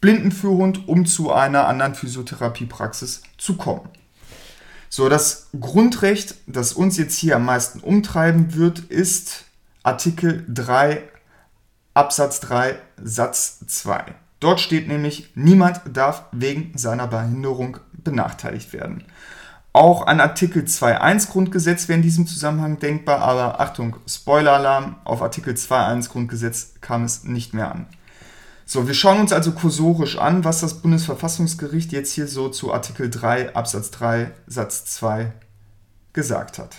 Blindenführhund, 0.00 0.88
um 0.88 1.06
zu 1.06 1.32
einer 1.32 1.68
anderen 1.68 1.94
Physiotherapiepraxis 1.94 3.22
zu 3.38 3.56
kommen. 3.56 3.88
So, 4.88 5.08
das 5.08 5.48
Grundrecht, 5.58 6.34
das 6.46 6.72
uns 6.72 6.96
jetzt 6.96 7.16
hier 7.16 7.36
am 7.36 7.44
meisten 7.44 7.80
umtreiben 7.80 8.54
wird, 8.54 8.80
ist 8.80 9.44
Artikel 9.82 10.44
3 10.48 11.02
Absatz 11.94 12.40
3 12.40 12.76
Satz 13.02 13.64
2. 13.66 14.14
Dort 14.38 14.60
steht 14.60 14.88
nämlich, 14.88 15.32
niemand 15.34 15.80
darf 15.92 16.24
wegen 16.32 16.76
seiner 16.76 17.06
Behinderung 17.06 17.78
benachteiligt 17.92 18.72
werden. 18.72 19.04
Auch 19.72 20.06
an 20.06 20.20
Artikel 20.20 20.64
2.1 20.64 21.30
Grundgesetz 21.30 21.88
wäre 21.88 21.96
in 21.96 22.02
diesem 22.02 22.26
Zusammenhang 22.26 22.78
denkbar, 22.78 23.20
aber 23.20 23.60
Achtung, 23.60 23.96
Spoiler-Alarm, 24.06 24.96
auf 25.04 25.22
Artikel 25.22 25.54
2.1 25.54 26.08
Grundgesetz 26.10 26.74
kam 26.80 27.04
es 27.04 27.24
nicht 27.24 27.54
mehr 27.54 27.70
an. 27.70 27.86
So, 28.66 28.86
wir 28.86 28.94
schauen 28.94 29.20
uns 29.20 29.32
also 29.32 29.52
kursorisch 29.52 30.18
an, 30.18 30.44
was 30.44 30.60
das 30.60 30.82
Bundesverfassungsgericht 30.82 31.92
jetzt 31.92 32.12
hier 32.12 32.26
so 32.26 32.48
zu 32.48 32.72
Artikel 32.72 33.10
3 33.10 33.54
Absatz 33.54 33.90
3 33.90 34.30
Satz 34.46 34.84
2 34.86 35.32
gesagt 36.12 36.58
hat. 36.58 36.76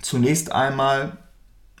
Zunächst 0.00 0.52
einmal 0.52 1.18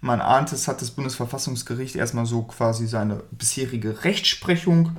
man 0.02 0.20
ahnt 0.20 0.52
es, 0.52 0.68
hat 0.68 0.82
das 0.82 0.90
Bundesverfassungsgericht 0.90 1.94
erstmal 1.94 2.26
so 2.26 2.42
quasi 2.42 2.86
seine 2.86 3.22
bisherige 3.30 4.04
Rechtsprechung 4.04 4.96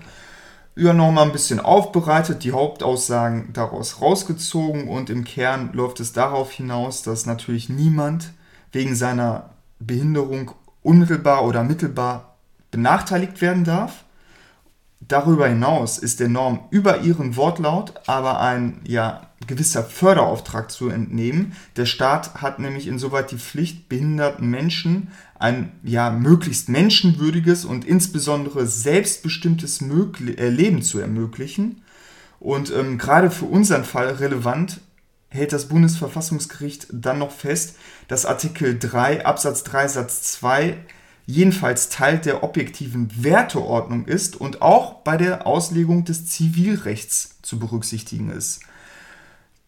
ja 0.75 0.93
nochmal 0.93 1.25
ein 1.25 1.33
bisschen 1.33 1.59
aufbereitet, 1.59 2.43
die 2.43 2.53
Hauptaussagen 2.53 3.51
daraus 3.53 4.01
rausgezogen 4.01 4.87
und 4.87 5.09
im 5.09 5.25
Kern 5.25 5.71
läuft 5.73 5.99
es 5.99 6.13
darauf 6.13 6.51
hinaus, 6.51 7.03
dass 7.03 7.25
natürlich 7.25 7.69
niemand 7.69 8.31
wegen 8.71 8.95
seiner 8.95 9.51
Behinderung 9.79 10.51
unmittelbar 10.81 11.45
oder 11.45 11.63
mittelbar 11.63 12.37
benachteiligt 12.71 13.41
werden 13.41 13.65
darf. 13.65 14.02
Darüber 15.07 15.47
hinaus 15.47 15.97
ist 15.97 16.19
der 16.19 16.29
Norm 16.29 16.61
über 16.69 17.01
ihren 17.01 17.35
Wortlaut 17.35 17.93
aber 18.07 18.39
ein 18.39 18.79
ja, 18.85 19.27
gewisser 19.47 19.83
Förderauftrag 19.83 20.71
zu 20.71 20.89
entnehmen. 20.89 21.53
Der 21.75 21.85
Staat 21.85 22.35
hat 22.35 22.59
nämlich 22.59 22.87
insoweit 22.87 23.31
die 23.31 23.37
Pflicht, 23.37 23.89
behinderten 23.89 24.49
Menschen 24.49 25.09
ein 25.37 25.71
ja, 25.83 26.09
möglichst 26.09 26.69
menschenwürdiges 26.69 27.65
und 27.65 27.85
insbesondere 27.85 28.65
selbstbestimmtes 28.65 29.81
Mögli 29.81 30.35
äh, 30.35 30.49
Leben 30.49 30.81
zu 30.81 30.99
ermöglichen. 30.99 31.81
Und 32.39 32.71
ähm, 32.71 32.97
gerade 32.97 33.29
für 33.29 33.45
unseren 33.45 33.83
Fall 33.83 34.09
relevant 34.09 34.79
hält 35.27 35.51
das 35.51 35.67
Bundesverfassungsgericht 35.67 36.87
dann 36.91 37.19
noch 37.19 37.31
fest, 37.31 37.75
dass 38.07 38.25
Artikel 38.25 38.77
3 38.77 39.25
Absatz 39.25 39.63
3 39.63 39.87
Satz 39.87 40.21
2 40.33 40.77
jedenfalls 41.25 41.89
Teil 41.89 42.19
der 42.19 42.43
objektiven 42.43 43.09
Werteordnung 43.23 44.05
ist 44.05 44.35
und 44.35 44.61
auch 44.61 45.03
bei 45.03 45.17
der 45.17 45.47
Auslegung 45.47 46.05
des 46.05 46.27
Zivilrechts 46.27 47.37
zu 47.41 47.59
berücksichtigen 47.59 48.29
ist. 48.29 48.61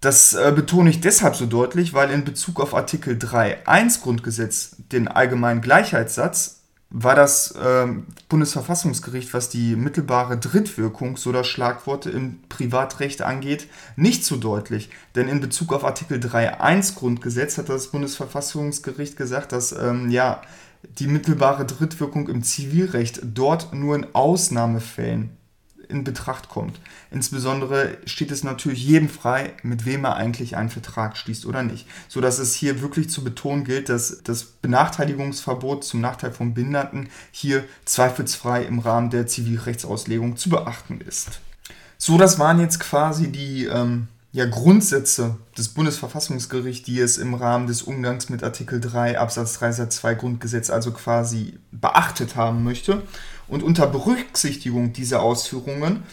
Das 0.02 0.34
äh, 0.34 0.52
betone 0.56 0.90
ich 0.90 1.02
deshalb 1.02 1.36
so 1.36 1.46
deutlich, 1.46 1.94
weil 1.94 2.12
in 2.12 2.26
Bezug 2.26 2.60
auf 2.60 2.76
Artikel 2.76 3.16
3.1 3.16 4.02
Grundgesetz, 4.02 4.76
den 4.92 5.08
allgemeinen 5.08 5.62
Gleichheitssatz, 5.62 6.62
war 6.92 7.16
das 7.16 7.52
äh, 7.52 7.88
Bundesverfassungsgericht, 8.30 9.34
was 9.34 9.50
die 9.50 9.76
mittelbare 9.76 10.38
Drittwirkung, 10.38 11.18
so 11.18 11.32
das 11.32 11.48
Schlagwort 11.48 12.06
im 12.06 12.40
Privatrecht 12.48 13.22
angeht, 13.22 13.68
nicht 13.96 14.24
so 14.24 14.38
deutlich. 14.38 14.90
Denn 15.16 15.28
in 15.28 15.42
Bezug 15.42 15.74
auf 15.74 15.84
Artikel 15.84 16.20
3.1 16.20 16.96
Grundgesetz 16.96 17.58
hat 17.58 17.70
das 17.70 17.88
Bundesverfassungsgericht 17.88 19.18
gesagt, 19.18 19.52
dass 19.52 19.72
ähm, 19.72 20.12
ja, 20.12 20.42
die 21.00 21.08
mittelbare 21.08 21.66
Drittwirkung 21.66 22.28
im 22.30 22.44
Zivilrecht 22.44 23.22
dort 23.24 23.74
nur 23.74 23.96
in 23.96 24.08
Ausnahmefällen 24.14 25.38
in 25.88 26.04
Betracht 26.04 26.50
kommt. 26.50 26.80
Insbesondere 27.12 27.98
steht 28.06 28.32
es 28.32 28.44
natürlich 28.44 28.84
jedem 28.86 29.10
frei, 29.10 29.54
mit 29.64 29.86
wem 29.86 30.04
er 30.06 30.16
eigentlich 30.16 30.58
einen 30.58 30.70
Vertrag 30.70 31.18
schließt 31.18 31.46
oder 31.46 31.64
nicht. 31.64 31.88
So 32.08 32.22
dass 32.22 32.40
es 32.40 32.56
hier 32.56 32.82
wirklich 32.82 33.10
zu 33.10 33.24
betonen 33.24 33.64
gilt, 33.64 33.90
dass 33.90 34.24
das 34.24 34.44
Benachteiligungsverbot 34.44 35.84
zum 35.84 36.02
Nachteil 36.02 36.32
von 36.32 36.54
Behinderten 36.54 37.10
hier 37.32 37.64
zweifelsfrei 37.86 38.64
im 38.64 38.80
Rahmen 38.80 39.10
der 39.10 39.28
Zivilrechtsauslegung 39.28 40.38
zu 40.38 40.50
beachten 40.50 41.02
ist. 41.02 41.40
So, 41.98 42.18
das 42.18 42.40
waren 42.40 42.60
jetzt 42.60 42.80
quasi 42.80 43.32
die 43.32 43.66
ähm, 43.66 44.08
ja, 44.36 44.46
Grundsätze 44.46 45.38
des 45.58 45.70
Bundesverfassungsgerichts, 45.70 46.86
die 46.86 47.00
es 47.00 47.18
im 47.18 47.36
Rahmen 47.36 47.68
des 47.68 47.84
Umgangs 47.84 48.28
mit 48.28 48.44
Artikel 48.44 48.82
3 48.82 49.18
Absatz 49.18 49.54
3 49.60 49.72
Satz 49.72 49.96
2 49.96 50.16
Grundgesetz 50.16 50.70
also 50.70 50.92
quasi 50.92 51.58
beachtet 51.72 52.36
haben 52.36 52.66
möchte. 52.66 53.02
Und 53.48 53.64
unter 53.64 53.88
Berücksichtigung 53.88 54.92
dieser 54.92 55.22
Ausführungen 55.22 56.04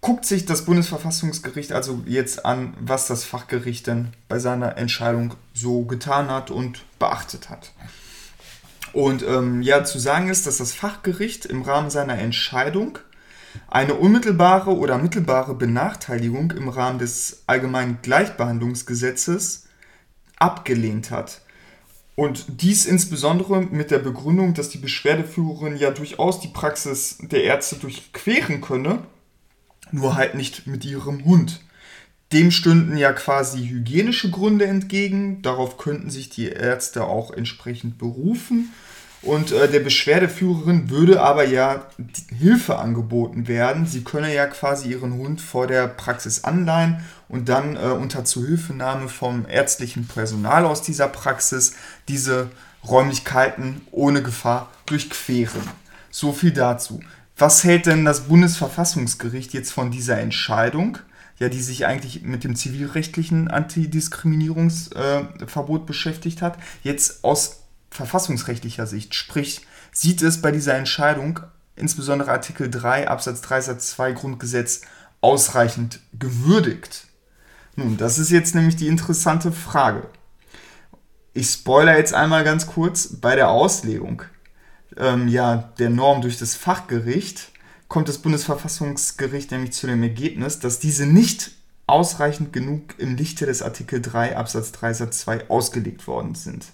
guckt 0.00 0.24
sich 0.24 0.46
das 0.46 0.64
Bundesverfassungsgericht 0.64 1.72
also 1.72 2.00
jetzt 2.06 2.46
an, 2.46 2.72
was 2.80 3.08
das 3.08 3.24
Fachgericht 3.24 3.88
denn 3.88 4.08
bei 4.28 4.38
seiner 4.38 4.78
Entscheidung 4.78 5.34
so 5.52 5.82
getan 5.82 6.30
hat 6.30 6.50
und 6.50 6.82
beachtet 6.98 7.50
hat. 7.50 7.72
Und 8.94 9.22
ähm, 9.22 9.60
ja, 9.60 9.84
zu 9.84 9.98
sagen 9.98 10.30
ist, 10.30 10.46
dass 10.46 10.56
das 10.56 10.72
Fachgericht 10.72 11.44
im 11.44 11.60
Rahmen 11.60 11.90
seiner 11.90 12.18
Entscheidung 12.18 12.98
eine 13.66 13.94
unmittelbare 13.94 14.76
oder 14.76 14.98
mittelbare 14.98 15.54
Benachteiligung 15.54 16.52
im 16.52 16.68
Rahmen 16.68 16.98
des 16.98 17.42
allgemeinen 17.46 17.98
Gleichbehandlungsgesetzes 18.02 19.66
abgelehnt 20.38 21.10
hat. 21.10 21.42
Und 22.14 22.62
dies 22.62 22.86
insbesondere 22.86 23.62
mit 23.62 23.90
der 23.90 24.00
Begründung, 24.00 24.54
dass 24.54 24.70
die 24.70 24.78
Beschwerdeführerin 24.78 25.76
ja 25.76 25.90
durchaus 25.90 26.40
die 26.40 26.48
Praxis 26.48 27.18
der 27.20 27.44
Ärzte 27.44 27.76
durchqueren 27.76 28.60
könne, 28.60 29.04
nur 29.92 30.16
halt 30.16 30.34
nicht 30.34 30.66
mit 30.66 30.84
ihrem 30.84 31.24
Hund. 31.24 31.60
Dem 32.32 32.50
stünden 32.50 32.96
ja 32.96 33.12
quasi 33.12 33.68
hygienische 33.68 34.30
Gründe 34.30 34.66
entgegen, 34.66 35.40
darauf 35.42 35.78
könnten 35.78 36.10
sich 36.10 36.28
die 36.28 36.48
Ärzte 36.48 37.04
auch 37.04 37.30
entsprechend 37.30 37.98
berufen. 37.98 38.70
Und 39.22 39.50
äh, 39.50 39.68
der 39.68 39.80
Beschwerdeführerin 39.80 40.90
würde 40.90 41.20
aber 41.20 41.44
ja 41.44 41.86
Hilfe 42.36 42.78
angeboten 42.78 43.48
werden. 43.48 43.86
Sie 43.86 44.04
könne 44.04 44.32
ja 44.32 44.46
quasi 44.46 44.90
ihren 44.90 45.14
Hund 45.14 45.40
vor 45.40 45.66
der 45.66 45.88
Praxis 45.88 46.44
anleihen 46.44 47.02
und 47.28 47.48
dann 47.48 47.74
äh, 47.76 47.80
unter 47.80 48.24
Zuhilfenahme 48.24 49.08
vom 49.08 49.44
ärztlichen 49.48 50.06
Personal 50.06 50.64
aus 50.64 50.82
dieser 50.82 51.08
Praxis 51.08 51.74
diese 52.06 52.50
Räumlichkeiten 52.86 53.80
ohne 53.90 54.22
Gefahr 54.22 54.70
durchqueren. 54.86 55.62
So 56.10 56.32
viel 56.32 56.52
dazu. 56.52 57.00
Was 57.36 57.64
hält 57.64 57.86
denn 57.86 58.04
das 58.04 58.20
Bundesverfassungsgericht 58.22 59.52
jetzt 59.52 59.72
von 59.72 59.90
dieser 59.90 60.18
Entscheidung? 60.18 60.98
Ja, 61.38 61.48
die 61.48 61.62
sich 61.62 61.86
eigentlich 61.86 62.22
mit 62.22 62.42
dem 62.42 62.56
zivilrechtlichen 62.56 63.48
Antidiskriminierungsverbot 63.48 65.82
äh, 65.82 65.86
beschäftigt 65.86 66.42
hat. 66.42 66.58
Jetzt 66.82 67.22
aus 67.22 67.60
verfassungsrechtlicher 67.90 68.86
Sicht. 68.86 69.14
Sprich, 69.14 69.66
sieht 69.92 70.22
es 70.22 70.40
bei 70.40 70.50
dieser 70.52 70.74
Entscheidung, 70.74 71.40
insbesondere 71.76 72.30
Artikel 72.30 72.70
3 72.70 73.08
Absatz 73.08 73.40
3 73.40 73.60
Satz 73.60 73.90
2 73.90 74.12
Grundgesetz, 74.12 74.82
ausreichend 75.20 76.00
gewürdigt? 76.18 77.06
Nun, 77.76 77.96
das 77.96 78.18
ist 78.18 78.30
jetzt 78.30 78.54
nämlich 78.54 78.76
die 78.76 78.88
interessante 78.88 79.52
Frage. 79.52 80.08
Ich 81.32 81.50
spoiler 81.50 81.96
jetzt 81.96 82.14
einmal 82.14 82.44
ganz 82.44 82.66
kurz 82.66 83.08
bei 83.20 83.36
der 83.36 83.50
Auslegung 83.50 84.22
ähm, 84.98 85.28
ja, 85.28 85.72
der 85.78 85.90
Norm 85.90 86.20
durch 86.22 86.38
das 86.38 86.54
Fachgericht 86.54 87.52
kommt 87.88 88.08
das 88.08 88.18
Bundesverfassungsgericht 88.18 89.50
nämlich 89.50 89.72
zu 89.72 89.86
dem 89.86 90.02
Ergebnis, 90.02 90.58
dass 90.58 90.78
diese 90.78 91.06
nicht 91.06 91.52
ausreichend 91.86 92.52
genug 92.52 92.98
im 92.98 93.16
Lichte 93.16 93.46
des 93.46 93.62
Artikel 93.62 94.02
3 94.02 94.36
Absatz 94.36 94.72
3 94.72 94.92
Satz 94.92 95.20
2 95.20 95.48
ausgelegt 95.48 96.06
worden 96.06 96.34
sind. 96.34 96.66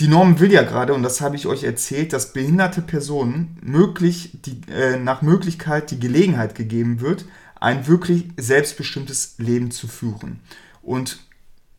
Die 0.00 0.06
Norm 0.06 0.38
will 0.38 0.52
ja 0.52 0.62
gerade, 0.62 0.94
und 0.94 1.02
das 1.02 1.20
habe 1.20 1.34
ich 1.34 1.46
euch 1.46 1.64
erzählt, 1.64 2.12
dass 2.12 2.32
behinderte 2.32 2.82
Personen 2.82 3.58
möglich, 3.60 4.38
die, 4.44 4.60
äh, 4.70 4.96
nach 4.96 5.22
Möglichkeit 5.22 5.90
die 5.90 5.98
Gelegenheit 5.98 6.54
gegeben 6.54 7.00
wird, 7.00 7.24
ein 7.60 7.88
wirklich 7.88 8.28
selbstbestimmtes 8.36 9.34
Leben 9.38 9.72
zu 9.72 9.88
führen. 9.88 10.38
Und 10.82 11.18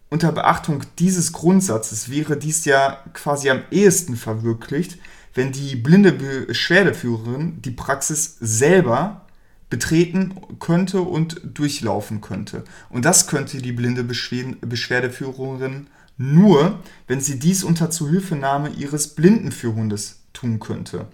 unter 0.09 0.33
Beachtung 0.33 0.83
dieses 0.97 1.31
Grundsatzes 1.31 2.09
wäre 2.09 2.35
dies 2.35 2.65
ja 2.65 3.03
quasi 3.13 3.49
am 3.49 3.61
ehesten 3.71 4.17
verwirklicht, 4.17 4.97
wenn 5.33 5.53
die 5.53 5.77
blinde 5.77 6.11
Beschwerdeführerin 6.11 7.61
die 7.61 7.71
Praxis 7.71 8.35
selber 8.41 9.27
betreten 9.69 10.33
könnte 10.59 11.01
und 11.01 11.41
durchlaufen 11.53 12.21
könnte. 12.21 12.63
Und 12.89 13.05
das 13.05 13.27
könnte 13.27 13.59
die 13.59 13.71
blinde 13.71 14.03
Beschwerdeführerin 14.03 15.87
nur, 16.19 16.79
wenn 17.07 17.21
sie 17.21 17.39
dies 17.39 17.63
unter 17.63 17.89
Zuhilfenahme 17.89 18.69
ihres 18.69 19.15
Blindenführhundes 19.15 20.19
tun 20.33 20.59
könnte. 20.59 21.07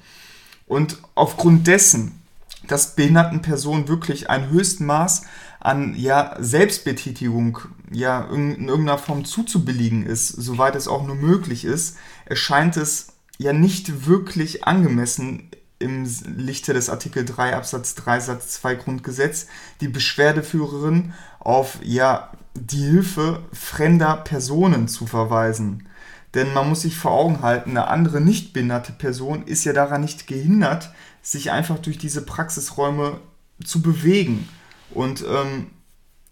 Und 0.65 0.97
aufgrund 1.13 1.67
dessen, 1.67 2.19
dass 2.67 2.95
behinderten 2.95 3.43
Personen 3.43 3.87
wirklich 3.87 4.31
ein 4.31 4.49
höchstes 4.49 4.79
Maß 4.79 5.21
an 5.59 5.95
ja, 5.95 6.35
Selbstbetätigung 6.39 7.59
ja, 7.91 8.21
in 8.31 8.67
irgendeiner 8.67 8.97
Form 8.97 9.25
zuzubilligen 9.25 10.05
ist, 10.05 10.29
soweit 10.29 10.75
es 10.75 10.87
auch 10.87 11.05
nur 11.05 11.15
möglich 11.15 11.65
ist, 11.65 11.97
erscheint 12.25 12.75
es 12.75 13.13
ja 13.37 13.53
nicht 13.53 14.07
wirklich 14.07 14.63
angemessen 14.63 15.51
im 15.77 16.09
Lichte 16.35 16.73
des 16.73 16.89
Artikel 16.89 17.25
3 17.25 17.55
Absatz 17.55 17.93
3 17.95 18.19
Satz 18.21 18.53
2 18.61 18.75
Grundgesetz 18.75 19.47
die 19.81 19.87
Beschwerdeführerin 19.87 21.13
auf 21.45 21.79
ja 21.83 22.31
die 22.53 22.83
Hilfe 22.83 23.43
fremder 23.53 24.17
Personen 24.17 24.89
zu 24.89 25.05
verweisen. 25.05 25.87
Denn 26.33 26.53
man 26.53 26.67
muss 26.67 26.81
sich 26.81 26.97
vor 26.97 27.11
Augen 27.11 27.41
halten, 27.41 27.71
eine 27.71 27.87
andere 27.87 28.19
nicht 28.19 28.51
behinderte 28.51 28.91
Person 28.91 29.43
ist 29.43 29.63
ja 29.63 29.71
daran 29.71 30.01
nicht 30.01 30.27
gehindert, 30.27 30.91
sich 31.21 31.51
einfach 31.51 31.79
durch 31.79 31.97
diese 31.97 32.25
Praxisräume 32.25 33.21
zu 33.63 33.81
bewegen. 33.81 34.49
Und 34.91 35.23
ähm, 35.27 35.67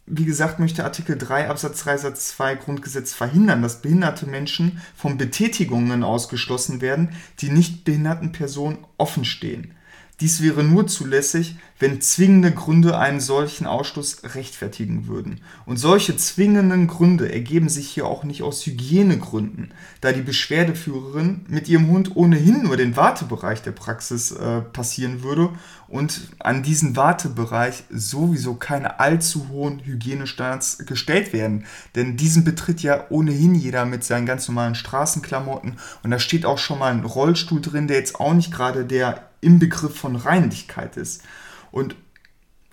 wie 0.06 0.26
gesagt, 0.26 0.60
möchte 0.60 0.84
Artikel 0.84 1.18
3 1.18 1.50
Absatz 1.50 1.84
3 1.84 1.98
Satz 1.98 2.28
2 2.30 2.56
Grundgesetz 2.56 3.14
verhindern, 3.14 3.62
dass 3.62 3.82
behinderte 3.82 4.26
Menschen 4.26 4.82
von 4.96 5.18
Betätigungen 5.18 6.04
ausgeschlossen 6.04 6.82
werden, 6.82 7.16
die 7.40 7.50
nicht 7.50 7.86
behinderten 7.86 8.34
Personen 8.34 8.80
offenstehen. 8.98 9.74
Dies 10.20 10.42
wäre 10.42 10.64
nur 10.64 10.86
zulässig, 10.86 11.58
wenn 11.80 12.00
zwingende 12.00 12.52
Gründe 12.52 13.00
einen 13.00 13.20
solchen 13.20 13.66
Ausschluss 13.66 14.22
rechtfertigen 14.36 15.08
würden. 15.08 15.42
Und 15.66 15.78
solche 15.78 16.16
zwingenden 16.16 16.88
Gründe 16.88 17.34
ergeben 17.34 17.68
sich 17.68 17.90
hier 17.90 18.06
auch 18.06 18.24
nicht 18.24 18.44
aus 18.44 18.64
Hygienegründen, 18.66 19.74
da 20.02 20.12
die 20.12 20.22
Beschwerdeführerin 20.22 21.46
mit 21.50 21.68
ihrem 21.68 21.88
Hund 21.88 22.16
ohnehin 22.16 22.64
nur 22.64 22.78
den 22.78 22.96
Wartebereich 22.96 23.64
der 23.64 23.72
Praxis 23.72 24.32
äh, 24.32 24.62
passieren 24.62 25.24
würde 25.24 25.50
und 25.88 26.22
an 26.40 26.62
diesen 26.62 26.96
Wartebereich 26.96 27.84
sowieso 27.90 28.54
keine 28.54 29.00
allzu 29.00 29.50
hohen 29.50 29.80
Hygienestandards 29.84 30.86
gestellt 30.86 31.34
werden. 31.34 31.66
Denn 31.96 32.18
diesen 32.18 32.44
betritt 32.44 32.82
ja 32.82 33.08
ohnehin 33.10 33.56
jeder 33.56 33.86
mit 33.86 34.04
seinen 34.04 34.28
ganz 34.28 34.48
normalen 34.48 34.76
Straßenklamotten 34.76 35.80
und 36.04 36.12
da 36.12 36.20
steht 36.20 36.46
auch 36.46 36.60
schon 36.60 36.80
mal 36.80 36.92
ein 36.92 37.04
Rollstuhl 37.04 37.62
drin, 37.62 37.88
der 37.88 37.98
jetzt 37.98 38.20
auch 38.20 38.34
nicht 38.34 38.52
gerade 38.52 38.86
der 38.86 39.33
im 39.44 39.60
Begriff 39.60 39.96
von 39.96 40.16
Reinlichkeit 40.16 40.98
ist. 40.98 41.24
Und 41.72 41.96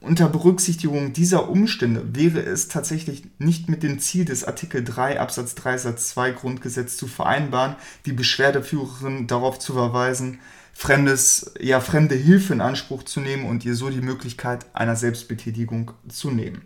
unter 0.01 0.29
Berücksichtigung 0.31 1.13
dieser 1.13 1.51
Umstände 1.51 2.15
wäre 2.15 2.41
es 2.41 2.69
tatsächlich 2.69 3.25
nicht 3.39 3.69
mit 3.69 3.83
dem 3.83 3.99
Ziel 3.99 4.25
des 4.25 4.45
Artikel 4.45 4.83
3 4.83 5.21
Absatz 5.21 5.55
3 5.57 5.77
Satz 5.77 6.09
2 6.11 6.31
Grundgesetz 6.33 6.97
zu 6.97 7.07
vereinbaren, 7.07 7.77
die 8.07 8.13
Beschwerdeführerin 8.13 9.27
darauf 9.27 9.59
zu 9.59 9.75
verweisen, 9.75 10.39
fremdes, 10.73 11.53
ja, 11.61 11.81
fremde 11.81 12.15
Hilfe 12.15 12.55
in 12.55 12.63
Anspruch 12.63 13.03
zu 13.03 13.21
nehmen 13.21 13.45
und 13.45 13.67
ihr 13.67 13.75
so 13.75 13.91
die 13.91 14.01
Möglichkeit 14.01 14.65
einer 14.73 14.97
Selbstbetätigung 14.97 15.91
zu 16.09 16.31
nehmen. 16.31 16.63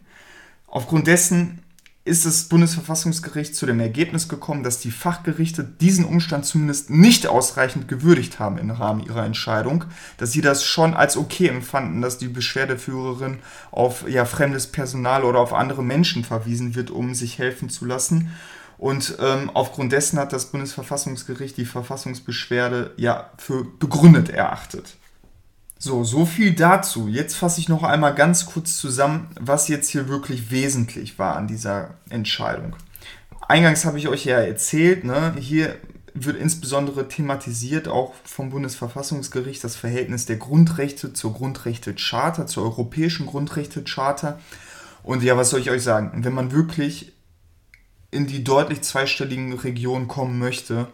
Aufgrund 0.69 1.09
dessen 1.09 1.61
ist 2.07 2.27
das 2.27 2.45
Bundesverfassungsgericht 2.45 3.57
zu 3.57 3.65
dem 3.65 3.81
Ergebnis 3.81 4.29
gekommen, 4.29 4.63
dass 4.63 4.79
die 4.79 4.91
Fachgerichte 4.91 5.65
diesen 5.65 6.05
Umstand 6.05 6.45
zumindest 6.45 6.91
nicht 6.91 7.27
ausreichend 7.27 7.89
gewürdigt 7.89 8.39
haben 8.39 8.59
im 8.59 8.71
Rahmen 8.71 9.05
ihrer 9.05 9.25
Entscheidung, 9.25 9.85
dass 10.19 10.31
sie 10.31 10.43
das 10.43 10.65
schon 10.65 10.93
als 10.93 11.17
okay 11.17 11.49
empfanden, 11.49 12.03
dass 12.03 12.19
die 12.19 12.29
Beschwerdeführerin 12.29 13.39
auf 13.71 14.07
ja, 14.07 14.27
fremdes 14.27 14.67
Personal 14.67 15.25
oder 15.25 15.39
auf 15.39 15.55
andere 15.55 15.83
Menschen 15.83 16.25
verwiesen 16.25 16.75
wird, 16.75 16.91
um 16.91 17.15
sich 17.15 17.39
helfen 17.39 17.71
zu 17.71 17.87
lassen. 17.87 18.31
Und 18.77 19.17
ähm, 19.21 19.51
aufgrund 19.55 19.93
dessen 19.93 20.19
hat 20.19 20.35
das 20.35 20.51
Bundesverfassungsgericht 20.51 21.57
die 21.57 21.65
Verfassungsbeschwerde 21.65 22.93
ja 22.99 23.31
für 23.39 23.65
begründet 23.65 24.29
erachtet. 24.29 24.99
So, 25.79 26.05
so 26.05 26.25
viel 26.25 26.55
dazu. 26.55 27.09
Jetzt 27.09 27.35
fasse 27.35 27.61
ich 27.61 27.69
noch 27.69 27.83
einmal 27.83 28.15
ganz 28.15 28.47
kurz 28.47 28.77
zusammen, 28.79 29.29
was 29.39 29.69
jetzt 29.69 29.91
hier 29.91 30.09
wirklich 30.09 30.51
wesentlich 30.51 31.19
war 31.19 31.37
an 31.37 31.47
dieser 31.47 31.95
Entscheidung. 32.09 32.77
Eingangs 33.49 33.85
habe 33.85 33.99
ich 33.99 34.09
euch 34.09 34.25
ja 34.25 34.39
erzählt, 34.39 35.05
ne, 35.05 35.35
hier 35.39 35.77
wird 36.15 36.37
insbesondere 36.37 37.09
thematisiert 37.09 37.89
auch 37.89 38.15
vom 38.25 38.51
Bundesverfassungsgericht 38.51 39.63
das 39.63 39.75
Verhältnis 39.75 40.27
der 40.27 40.37
Grundrechte 40.37 41.13
zur 41.13 41.35
Grundrechtecharta, 41.35 42.47
zur 42.47 42.63
europäischen 42.63 43.27
Grundrechtecharta. 43.27 44.39
Und 45.03 45.23
ja, 45.23 45.37
was 45.37 45.51
soll 45.51 45.61
ich 45.61 45.71
euch 45.71 45.83
sagen? 45.83 46.25
Wenn 46.25 46.33
man 46.33 46.53
wirklich 46.53 47.13
in 48.13 48.29
die 48.29 48.45
deutlich 48.45 48.83
zweistelligen 48.83 49.53
Regionen 49.55 50.07
kommen 50.07 50.39
möchte, 50.39 50.87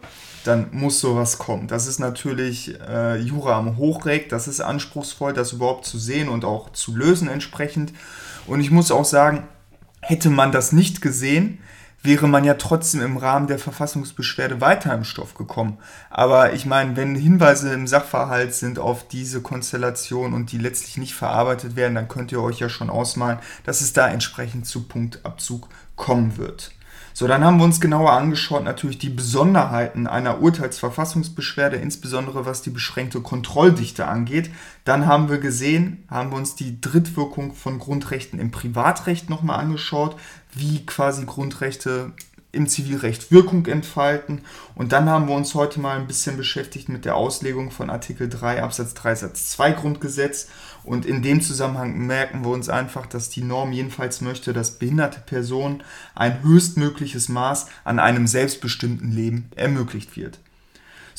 dann 0.43 0.67
muss 0.71 0.99
sowas 0.99 1.37
kommen. 1.37 1.67
Das 1.67 1.87
ist 1.87 1.99
natürlich 1.99 2.79
äh, 2.81 3.17
Jura 3.17 3.57
am 3.57 3.77
Hochreck, 3.77 4.29
das 4.29 4.47
ist 4.47 4.61
anspruchsvoll, 4.61 5.33
das 5.33 5.53
überhaupt 5.53 5.85
zu 5.85 5.97
sehen 5.97 6.29
und 6.29 6.45
auch 6.45 6.71
zu 6.71 6.95
lösen 6.95 7.27
entsprechend. 7.27 7.93
Und 8.47 8.59
ich 8.59 8.71
muss 8.71 8.91
auch 8.91 9.05
sagen, 9.05 9.47
hätte 10.01 10.29
man 10.29 10.51
das 10.51 10.71
nicht 10.71 11.01
gesehen, 11.01 11.59
wäre 12.03 12.27
man 12.27 12.43
ja 12.43 12.55
trotzdem 12.55 13.01
im 13.01 13.17
Rahmen 13.17 13.47
der 13.47 13.59
Verfassungsbeschwerde 13.59 14.59
weiter 14.59 14.93
im 14.93 15.03
Stoff 15.03 15.35
gekommen. 15.35 15.77
Aber 16.09 16.53
ich 16.53 16.65
meine, 16.65 16.95
wenn 16.95 17.15
Hinweise 17.15 17.73
im 17.73 17.85
Sachverhalt 17.85 18.55
sind 18.55 18.79
auf 18.79 19.07
diese 19.07 19.41
Konstellation 19.41 20.33
und 20.33 20.51
die 20.51 20.57
letztlich 20.57 20.97
nicht 20.97 21.13
verarbeitet 21.13 21.75
werden, 21.75 21.95
dann 21.95 22.07
könnt 22.07 22.31
ihr 22.31 22.41
euch 22.41 22.59
ja 22.59 22.69
schon 22.69 22.89
ausmalen, 22.89 23.39
dass 23.65 23.81
es 23.81 23.93
da 23.93 24.07
entsprechend 24.07 24.65
zu 24.65 24.87
Punktabzug 24.87 25.69
kommen 25.95 26.37
wird. 26.37 26.71
So, 27.13 27.27
dann 27.27 27.43
haben 27.43 27.57
wir 27.57 27.65
uns 27.65 27.81
genauer 27.81 28.13
angeschaut 28.13 28.63
natürlich 28.63 28.97
die 28.97 29.09
Besonderheiten 29.09 30.07
einer 30.07 30.41
Urteilsverfassungsbeschwerde, 30.41 31.75
insbesondere 31.75 32.45
was 32.45 32.61
die 32.61 32.69
beschränkte 32.69 33.21
Kontrolldichte 33.21 34.07
angeht. 34.07 34.49
Dann 34.85 35.05
haben 35.05 35.29
wir 35.29 35.39
gesehen, 35.39 36.03
haben 36.09 36.31
wir 36.31 36.37
uns 36.37 36.55
die 36.55 36.79
Drittwirkung 36.79 37.53
von 37.53 37.79
Grundrechten 37.79 38.39
im 38.39 38.51
Privatrecht 38.51 39.29
nochmal 39.29 39.59
angeschaut, 39.59 40.15
wie 40.53 40.85
quasi 40.85 41.25
Grundrechte 41.25 42.13
im 42.51 42.67
Zivilrecht 42.67 43.31
Wirkung 43.31 43.65
entfalten. 43.65 44.41
Und 44.75 44.91
dann 44.91 45.09
haben 45.09 45.27
wir 45.27 45.35
uns 45.35 45.55
heute 45.55 45.79
mal 45.79 45.97
ein 45.97 46.07
bisschen 46.07 46.37
beschäftigt 46.37 46.89
mit 46.89 47.05
der 47.05 47.15
Auslegung 47.15 47.71
von 47.71 47.89
Artikel 47.89 48.27
3 48.27 48.61
Absatz 48.61 48.93
3 48.93 49.15
Satz 49.15 49.49
2 49.51 49.71
Grundgesetz. 49.71 50.49
Und 50.83 51.05
in 51.05 51.21
dem 51.21 51.41
Zusammenhang 51.41 51.97
merken 52.05 52.43
wir 52.43 52.51
uns 52.51 52.67
einfach, 52.67 53.05
dass 53.05 53.29
die 53.29 53.43
Norm 53.43 53.71
jedenfalls 53.71 54.19
möchte, 54.21 54.51
dass 54.51 54.79
behinderte 54.79 55.21
Personen 55.21 55.83
ein 56.15 56.43
höchstmögliches 56.43 57.29
Maß 57.29 57.67
an 57.83 57.99
einem 57.99 58.27
selbstbestimmten 58.27 59.11
Leben 59.11 59.49
ermöglicht 59.55 60.17
wird. 60.17 60.39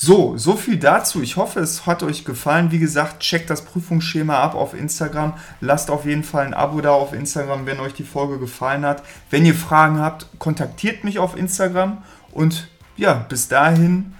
So, 0.04 0.36
so 0.36 0.56
viel 0.56 0.78
dazu. 0.78 1.22
Ich 1.22 1.36
hoffe, 1.36 1.60
es 1.60 1.86
hat 1.86 2.02
euch 2.02 2.24
gefallen. 2.24 2.72
Wie 2.72 2.80
gesagt, 2.80 3.20
checkt 3.20 3.48
das 3.50 3.64
Prüfungsschema 3.64 4.36
ab 4.36 4.56
auf 4.56 4.74
Instagram. 4.74 5.34
Lasst 5.60 5.92
auf 5.92 6.06
jeden 6.06 6.24
Fall 6.24 6.44
ein 6.44 6.54
Abo 6.54 6.80
da 6.80 6.90
auf 6.90 7.12
Instagram, 7.12 7.66
wenn 7.66 7.78
euch 7.78 7.94
die 7.94 8.02
Folge 8.02 8.40
gefallen 8.40 8.84
hat. 8.84 9.04
Wenn 9.30 9.46
ihr 9.46 9.54
Fragen 9.54 10.00
habt, 10.00 10.26
kontaktiert 10.40 11.04
mich 11.04 11.20
auf 11.20 11.36
Instagram. 11.36 11.98
Und 12.32 12.66
ja, 12.96 13.14
bis 13.28 13.46
dahin, 13.46 14.14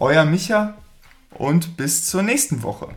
euer 0.00 0.24
Micha 0.24 0.76
und 1.34 1.76
bis 1.76 2.08
zur 2.08 2.22
nächsten 2.22 2.62
Woche. 2.62 2.88